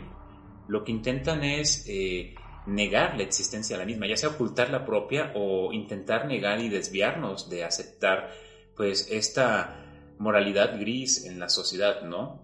lo 0.68 0.84
que 0.84 0.92
intentan 0.92 1.42
es 1.44 1.84
eh, 1.88 2.34
negar 2.70 3.16
la 3.16 3.24
existencia 3.24 3.76
de 3.76 3.82
la 3.82 3.86
misma, 3.86 4.06
ya 4.06 4.16
sea 4.16 4.30
ocultar 4.30 4.70
la 4.70 4.84
propia 4.84 5.32
o 5.34 5.72
intentar 5.72 6.26
negar 6.26 6.60
y 6.60 6.68
desviarnos 6.68 7.50
de 7.50 7.64
aceptar 7.64 8.30
pues 8.76 9.08
esta 9.10 9.84
moralidad 10.18 10.78
gris 10.78 11.26
en 11.26 11.40
la 11.40 11.48
sociedad, 11.48 12.02
¿no? 12.02 12.42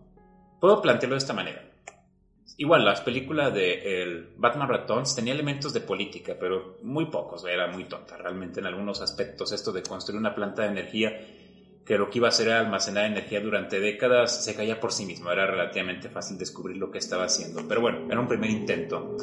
Puedo 0.61 0.83
plantearlo 0.83 1.15
de 1.15 1.19
esta 1.19 1.33
manera. 1.33 1.62
Igual, 2.59 2.85
las 2.85 3.03
películas 3.03 3.53
de 3.53 4.03
el 4.03 4.31
Batman 4.37 4.69
Returns 4.69 5.15
tenía 5.15 5.35
elementos 5.35 5.75
de 5.75 5.81
política, 5.81 6.37
pero 6.41 6.79
muy 6.83 7.07
pocos, 7.07 7.45
era 7.45 7.67
muy 7.69 7.85
tonta 7.85 8.17
realmente 8.17 8.61
en 8.61 8.67
algunos 8.67 9.03
aspectos. 9.03 9.53
Esto 9.53 9.73
de 9.73 9.83
construir 9.83 10.19
una 10.19 10.35
planta 10.35 10.62
de 10.62 10.69
energía 10.69 11.21
que 11.85 11.99
lo 11.99 12.11
que 12.11 12.19
iba 12.19 12.29
a 12.29 12.31
hacer 12.31 12.49
era 12.49 12.61
almacenar 12.61 13.05
energía 13.05 13.41
durante 13.41 13.79
décadas, 13.79 14.45
se 14.45 14.55
caía 14.55 14.81
por 14.81 14.93
sí 14.93 15.05
mismo. 15.05 15.31
Era 15.31 15.47
relativamente 15.47 16.09
fácil 16.09 16.39
descubrir 16.39 16.79
lo 16.79 16.91
que 16.91 16.99
estaba 16.99 17.25
haciendo. 17.25 17.62
Pero 17.69 17.81
bueno, 17.81 18.07
era 18.11 18.19
un 18.19 18.27
primer 18.27 18.51
intento. 18.51 19.17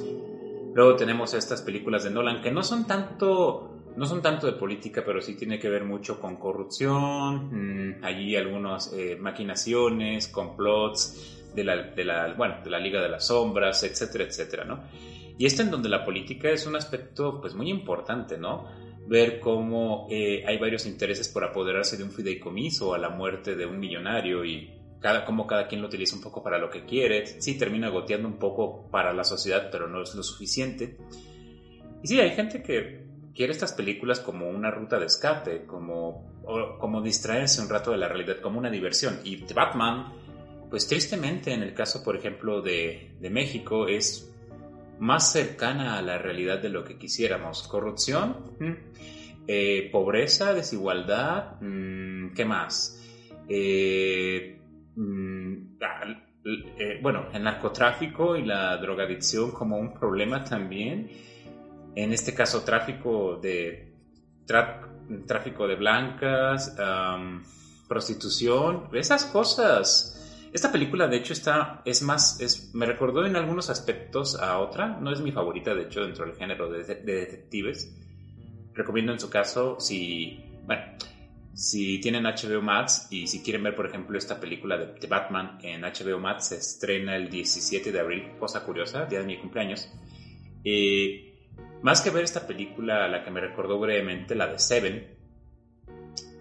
Luego 0.74 0.96
tenemos 0.96 1.34
estas 1.34 1.62
películas 1.62 2.04
de 2.04 2.10
Nolan 2.10 2.42
que 2.42 2.52
no 2.52 2.64
son 2.64 2.88
tanto, 2.88 3.84
no 3.96 4.06
son 4.06 4.22
tanto 4.22 4.48
de 4.48 4.54
política, 4.54 5.04
pero 5.06 5.22
sí 5.22 5.36
tiene 5.36 5.60
que 5.60 5.70
ver 5.70 5.84
mucho 5.84 6.20
con 6.20 6.38
corrupción, 6.38 8.00
mm, 8.00 8.04
allí 8.04 8.36
algunas 8.36 8.92
eh, 8.94 9.16
maquinaciones, 9.20 10.28
complots 10.28 11.52
de 11.54 11.64
la, 11.64 11.76
de 11.76 12.04
la, 12.04 12.34
bueno, 12.34 12.56
de 12.64 12.72
la 12.72 12.80
Liga 12.80 13.02
de 13.02 13.10
las 13.10 13.28
Sombras, 13.28 13.84
etcétera, 13.84 14.24
etcétera, 14.24 14.66
¿no? 14.66 14.84
Y 15.38 15.46
este 15.46 15.62
en 15.62 15.70
donde 15.70 15.90
la 15.90 16.04
política 16.04 16.50
es 16.50 16.66
un 16.66 16.76
aspecto 16.76 17.40
pues 17.40 17.54
muy 17.54 17.70
importante, 17.70 18.38
¿no? 18.38 18.66
Ver 19.08 19.40
cómo 19.40 20.08
eh, 20.10 20.44
hay 20.48 20.58
varios 20.58 20.88
intereses 20.88 21.28
por 21.28 21.44
apoderarse 21.44 21.98
de 21.98 22.04
un 22.04 22.12
fideicomiso 22.12 22.96
a 22.96 22.98
la 22.98 23.10
muerte 23.10 23.56
de 23.56 23.66
un 23.66 23.80
millonario 23.80 24.44
y 24.46 24.72
cada, 25.04 25.26
como 25.26 25.46
cada 25.46 25.68
quien 25.68 25.82
lo 25.82 25.88
utiliza 25.88 26.16
un 26.16 26.22
poco 26.22 26.42
para 26.42 26.58
lo 26.58 26.70
que 26.70 26.86
quiere. 26.86 27.28
Sí, 27.42 27.58
termina 27.58 27.90
goteando 27.90 28.26
un 28.26 28.40
poco 28.40 28.88
para 28.90 29.14
la 29.14 29.26
sociedad, 29.26 29.68
pero 29.70 29.90
no 29.90 30.02
es 30.02 30.16
lo 30.16 30.24
suficiente. 30.24 30.96
Y 32.02 32.08
sí, 32.08 32.20
hay 32.22 32.32
gente 32.32 32.64
que 32.64 33.04
quiere 33.36 33.52
estas 33.52 33.74
películas 33.74 34.22
como 34.22 34.50
una 34.50 34.72
ruta 34.72 34.98
de 34.98 35.08
escape, 35.08 35.66
como, 35.66 36.42
como 36.80 37.02
distraerse 37.02 37.62
un 37.62 37.68
rato 37.68 37.92
de 37.92 37.98
la 37.98 38.08
realidad, 38.08 38.40
como 38.40 38.60
una 38.60 38.70
diversión. 38.70 39.20
Y 39.26 39.44
Batman, 39.54 40.14
pues 40.70 40.88
tristemente 40.88 41.52
en 41.52 41.64
el 41.64 41.74
caso, 41.74 42.02
por 42.02 42.16
ejemplo, 42.16 42.62
de, 42.62 43.12
de 43.20 43.30
México, 43.30 43.90
es 43.90 44.32
más 45.00 45.34
cercana 45.34 45.98
a 45.98 46.02
la 46.02 46.18
realidad 46.18 46.60
de 46.60 46.70
lo 46.70 46.86
que 46.86 46.98
quisiéramos. 46.98 47.68
Corrupción, 47.68 48.38
eh, 49.48 49.90
pobreza, 49.92 50.54
desigualdad, 50.54 51.60
mm, 51.60 52.34
¿qué 52.34 52.46
más? 52.46 53.02
Eh, 53.50 54.60
Mm, 54.96 55.78
eh, 56.46 57.00
bueno, 57.02 57.28
el 57.34 57.44
narcotráfico 57.44 58.36
y 58.36 58.46
la 58.46 58.78
drogadicción 58.78 59.52
como 59.52 59.78
un 59.78 59.94
problema 59.94 60.44
también. 60.44 61.10
En 61.96 62.12
este 62.12 62.34
caso, 62.34 62.64
tráfico 62.64 63.38
de, 63.42 63.94
tráfico 65.28 65.68
de 65.68 65.76
blancas, 65.76 66.76
prostitución, 67.88 68.90
esas 68.94 69.26
cosas. 69.26 70.10
Esta 70.52 70.72
película, 70.72 71.08
de 71.08 71.18
hecho, 71.18 71.34
está, 71.34 71.82
es 71.86 72.04
más, 72.04 72.40
es, 72.40 72.74
me 72.76 72.86
recordó 72.86 73.26
en 73.26 73.36
algunos 73.36 73.70
aspectos 73.70 74.40
a 74.40 74.60
otra. 74.60 75.00
No 75.00 75.12
es 75.12 75.22
mi 75.22 75.32
favorita, 75.32 75.74
de 75.74 75.84
hecho, 75.84 76.04
dentro 76.04 76.26
del 76.26 76.36
género 76.36 76.70
de, 76.70 76.84
de 76.84 77.16
detectives. 77.16 77.96
Recomiendo 78.74 79.14
en 79.14 79.20
su 79.20 79.30
caso, 79.30 79.80
si, 79.80 80.44
bueno, 80.66 80.84
si 81.54 82.00
tienen 82.00 82.24
HBO 82.24 82.62
Max 82.62 83.08
y 83.12 83.28
si 83.28 83.44
quieren 83.44 83.64
ver, 83.64 83.76
por 83.76 83.86
ejemplo, 83.86 84.18
esta 84.18 84.40
película 84.40 84.78
de, 84.78 85.08
Batman 85.08 85.60
en 85.62 85.82
HBO 85.82 86.20
Max, 86.20 86.48
se 86.48 86.56
estrena 86.58 87.16
el 87.16 87.30
17 87.30 87.92
de 87.92 88.00
abril, 88.00 88.32
cosa 88.40 88.64
curiosa, 88.64 89.06
día 89.06 89.20
de 89.20 89.26
mi 89.26 89.38
cumpleaños. 89.38 89.90
Eh, 90.64 91.30
Más 91.84 92.02
que 92.02 92.10
ver 92.10 92.24
esta 92.24 92.48
película, 92.48 93.08
la 93.08 93.24
que 93.24 93.30
me 93.30 93.42
recordó 93.42 93.80
brevemente, 93.80 94.36
la 94.36 94.48
de 94.48 94.58
Seven, 94.58 95.18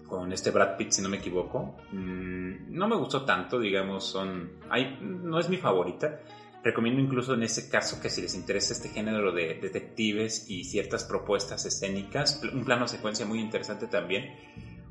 con 0.07 0.31
este 0.31 0.51
Brad 0.51 0.77
Pitt, 0.77 0.91
si 0.91 1.01
no 1.01 1.09
me 1.09 1.17
equivoco, 1.17 1.75
mm, 1.91 2.73
no 2.73 2.87
me 2.87 2.95
gustó 2.95 3.25
tanto, 3.25 3.59
digamos, 3.59 4.05
son, 4.05 4.53
hay, 4.69 4.97
no 5.01 5.39
es 5.39 5.49
mi 5.49 5.57
favorita. 5.57 6.21
Recomiendo 6.63 7.01
incluso 7.01 7.33
en 7.33 7.43
ese 7.43 7.69
caso 7.69 7.99
que 8.01 8.09
si 8.09 8.21
les 8.21 8.35
interesa 8.35 8.73
este 8.73 8.87
género 8.87 9.33
de 9.33 9.55
detectives 9.55 10.49
y 10.49 10.63
ciertas 10.63 11.03
propuestas 11.03 11.65
escénicas, 11.65 12.41
un 12.53 12.63
plano 12.63 12.87
secuencia 12.87 13.25
muy 13.25 13.41
interesante 13.41 13.87
también, 13.87 14.33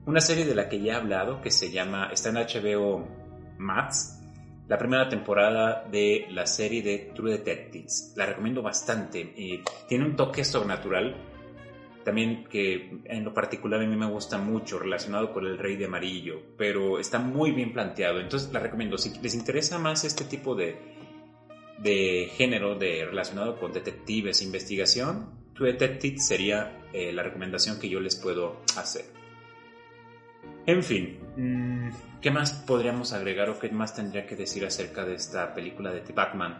una 0.06 0.20
serie 0.20 0.44
de 0.44 0.54
la 0.54 0.68
que 0.68 0.80
ya 0.80 0.94
he 0.94 0.96
hablado 0.96 1.40
que 1.40 1.50
se 1.50 1.70
llama, 1.70 2.10
está 2.12 2.30
en 2.30 2.36
HBO 2.36 3.08
Max, 3.58 4.20
la 4.68 4.78
primera 4.78 5.08
temporada 5.08 5.84
de 5.90 6.26
la 6.30 6.46
serie 6.46 6.82
de 6.82 7.12
True 7.14 7.32
Detectives. 7.32 8.14
La 8.16 8.26
recomiendo 8.26 8.62
bastante. 8.62 9.20
y 9.20 9.62
tiene 9.88 10.06
un 10.06 10.16
toque 10.16 10.44
sobrenatural, 10.44 11.16
también 12.04 12.44
que 12.44 13.00
en 13.04 13.24
lo 13.24 13.32
particular 13.32 13.80
a 13.80 13.86
mí 13.86 13.96
me 13.96 14.06
gusta 14.06 14.38
mucho, 14.38 14.78
relacionado 14.78 15.32
con 15.32 15.46
el 15.46 15.58
Rey 15.58 15.76
de 15.76 15.84
Amarillo, 15.84 16.42
pero 16.56 16.98
está 16.98 17.18
muy 17.18 17.52
bien 17.52 17.72
planteado. 17.72 18.18
Entonces 18.18 18.52
la 18.52 18.60
recomiendo. 18.60 18.98
Si 18.98 19.16
les 19.20 19.34
interesa 19.34 19.78
más 19.78 20.04
este 20.04 20.24
tipo 20.24 20.54
de, 20.54 20.76
de 21.78 22.30
género 22.34 22.74
de, 22.74 23.04
relacionado 23.04 23.58
con 23.58 23.72
detectives, 23.72 24.42
investigación, 24.42 25.42
True 25.54 25.72
Detectives 25.72 26.26
sería 26.26 26.80
eh, 26.92 27.12
la 27.12 27.22
recomendación 27.22 27.78
que 27.78 27.88
yo 27.88 28.00
les 28.00 28.16
puedo 28.16 28.62
hacer. 28.76 29.21
En 30.64 30.82
fin, 30.82 31.18
mm, 31.36 32.20
¿qué 32.20 32.30
más 32.30 32.52
podríamos 32.52 33.12
agregar 33.12 33.50
o 33.50 33.58
qué 33.58 33.68
más 33.70 33.96
tendría 33.96 34.26
que 34.26 34.36
decir 34.36 34.64
acerca 34.64 35.04
de 35.04 35.14
esta 35.14 35.54
película 35.54 35.90
de 35.90 36.00
The 36.00 36.12
Batman? 36.12 36.58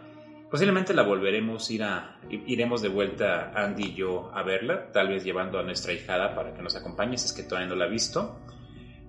Posiblemente 0.51 0.93
la 0.93 1.03
volveremos 1.03 1.71
ir 1.71 1.83
a, 1.83 2.19
iremos 2.29 2.81
de 2.81 2.89
vuelta 2.89 3.53
Andy 3.55 3.85
y 3.85 3.93
yo 3.95 4.29
a 4.33 4.43
verla, 4.43 4.91
tal 4.91 5.07
vez 5.07 5.23
llevando 5.23 5.57
a 5.57 5.63
nuestra 5.63 5.93
hijada 5.93 6.35
para 6.35 6.53
que 6.53 6.61
nos 6.61 6.75
acompañe 6.75 7.17
si 7.17 7.25
es 7.25 7.33
que 7.33 7.43
todavía 7.43 7.69
no 7.69 7.75
la 7.75 7.85
ha 7.85 7.89
visto. 7.89 8.39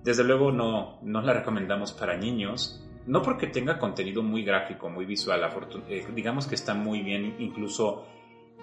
Desde 0.01 0.23
luego 0.23 0.51
no, 0.51 0.99
no 1.03 1.21
la 1.21 1.33
recomendamos 1.33 1.91
para 1.91 2.15
niños, 2.15 2.81
no 3.05 3.21
porque 3.21 3.47
tenga 3.47 3.77
contenido 3.77 4.23
muy 4.23 4.43
gráfico, 4.43 4.89
muy 4.89 5.05
visual, 5.05 5.41
eh, 5.89 6.07
digamos 6.15 6.47
que 6.47 6.55
está 6.55 6.73
muy 6.73 7.01
bien 7.01 7.35
incluso 7.39 8.07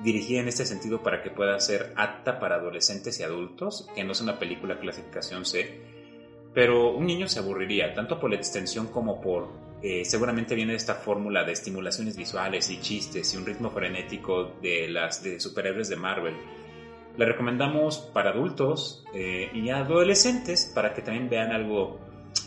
dirigida 0.03 0.41
en 0.41 0.49
este 0.49 0.65
sentido 0.65 1.03
para 1.03 1.23
que 1.23 1.31
pueda 1.31 1.61
ser 1.61 1.93
apta 1.97 2.41
para 2.41 2.57
adolescentes 2.57 3.21
y 3.21 3.23
adultos, 3.23 3.89
que 3.95 4.03
no 4.03 4.13
es 4.13 4.21
una 4.21 4.39
película 4.39 4.81
clasificación 4.81 5.45
C, 5.45 6.02
pero 6.55 6.91
un 6.91 7.07
niño 7.07 7.29
se 7.29 7.39
aburriría, 7.39 7.95
tanto 7.95 8.19
por 8.21 8.31
la 8.31 8.37
extensión 8.37 8.89
como 8.89 9.21
por... 9.21 9.49
Eh, 9.83 10.05
seguramente 10.05 10.55
viene 10.55 10.75
esta 10.75 10.95
fórmula 10.95 11.43
de 11.43 11.53
estimulaciones 11.53 12.17
visuales 12.17 12.71
y 12.71 12.81
chistes 12.81 13.35
y 13.35 13.37
un 13.37 13.45
ritmo 13.45 13.71
frenético 13.71 14.53
de 14.63 14.89
las 14.89 15.25
de 15.25 15.41
superhéroes 15.41 15.89
de 15.89 15.97
Marvel. 15.97 16.35
La 17.17 17.25
recomendamos 17.25 17.99
para 17.99 18.31
adultos 18.31 19.05
eh, 19.13 19.51
y 19.53 19.71
adolescentes 19.71 20.71
para 20.73 20.95
que 20.95 21.03
también 21.03 21.29
vean 21.29 21.51
algo 21.51 21.99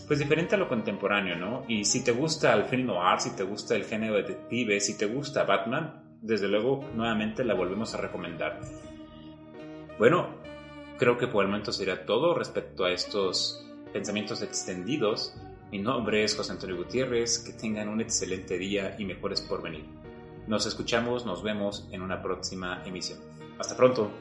pues 0.08 0.20
diferente 0.20 0.56
a 0.56 0.58
lo 0.58 0.70
contemporáneo, 0.70 1.36
¿no? 1.36 1.66
Y 1.68 1.84
si 1.84 2.04
te 2.04 2.12
gusta 2.12 2.54
el 2.54 2.66
film 2.66 2.86
noir, 2.86 3.20
si 3.20 3.36
te 3.36 3.44
gusta 3.44 3.76
el 3.76 3.84
género 3.84 4.16
detective, 4.16 4.80
si 4.80 4.98
te 4.98 5.06
gusta 5.06 5.44
Batman, 5.44 6.18
desde 6.22 6.48
luego 6.48 6.86
nuevamente 6.96 7.44
la 7.44 7.54
volvemos 7.54 7.94
a 7.94 7.98
recomendar. 7.98 8.62
Bueno, 9.98 10.30
creo 10.98 11.18
que 11.18 11.28
por 11.28 11.44
el 11.44 11.50
momento 11.50 11.72
sería 11.72 12.06
todo 12.06 12.34
respecto 12.34 12.86
a 12.86 12.92
estos 12.92 13.66
pensamientos 13.96 14.42
extendidos. 14.42 15.34
Mi 15.72 15.80
nombre 15.80 16.26
es 16.26 16.36
José 16.36 16.52
Antonio 16.52 16.76
Gutiérrez, 16.76 17.40
que 17.40 17.54
tengan 17.54 17.88
un 17.88 18.02
excelente 18.02 18.58
día 18.58 18.94
y 19.00 19.06
mejores 19.06 19.40
por 19.40 19.62
venir. 19.62 19.86
Nos 20.48 20.66
escuchamos, 20.66 21.26
nos 21.26 21.42
vemos 21.42 21.88
en 21.94 22.02
una 22.02 22.22
próxima 22.22 22.84
emisión. 22.86 23.20
Hasta 23.58 23.78
pronto. 23.78 24.12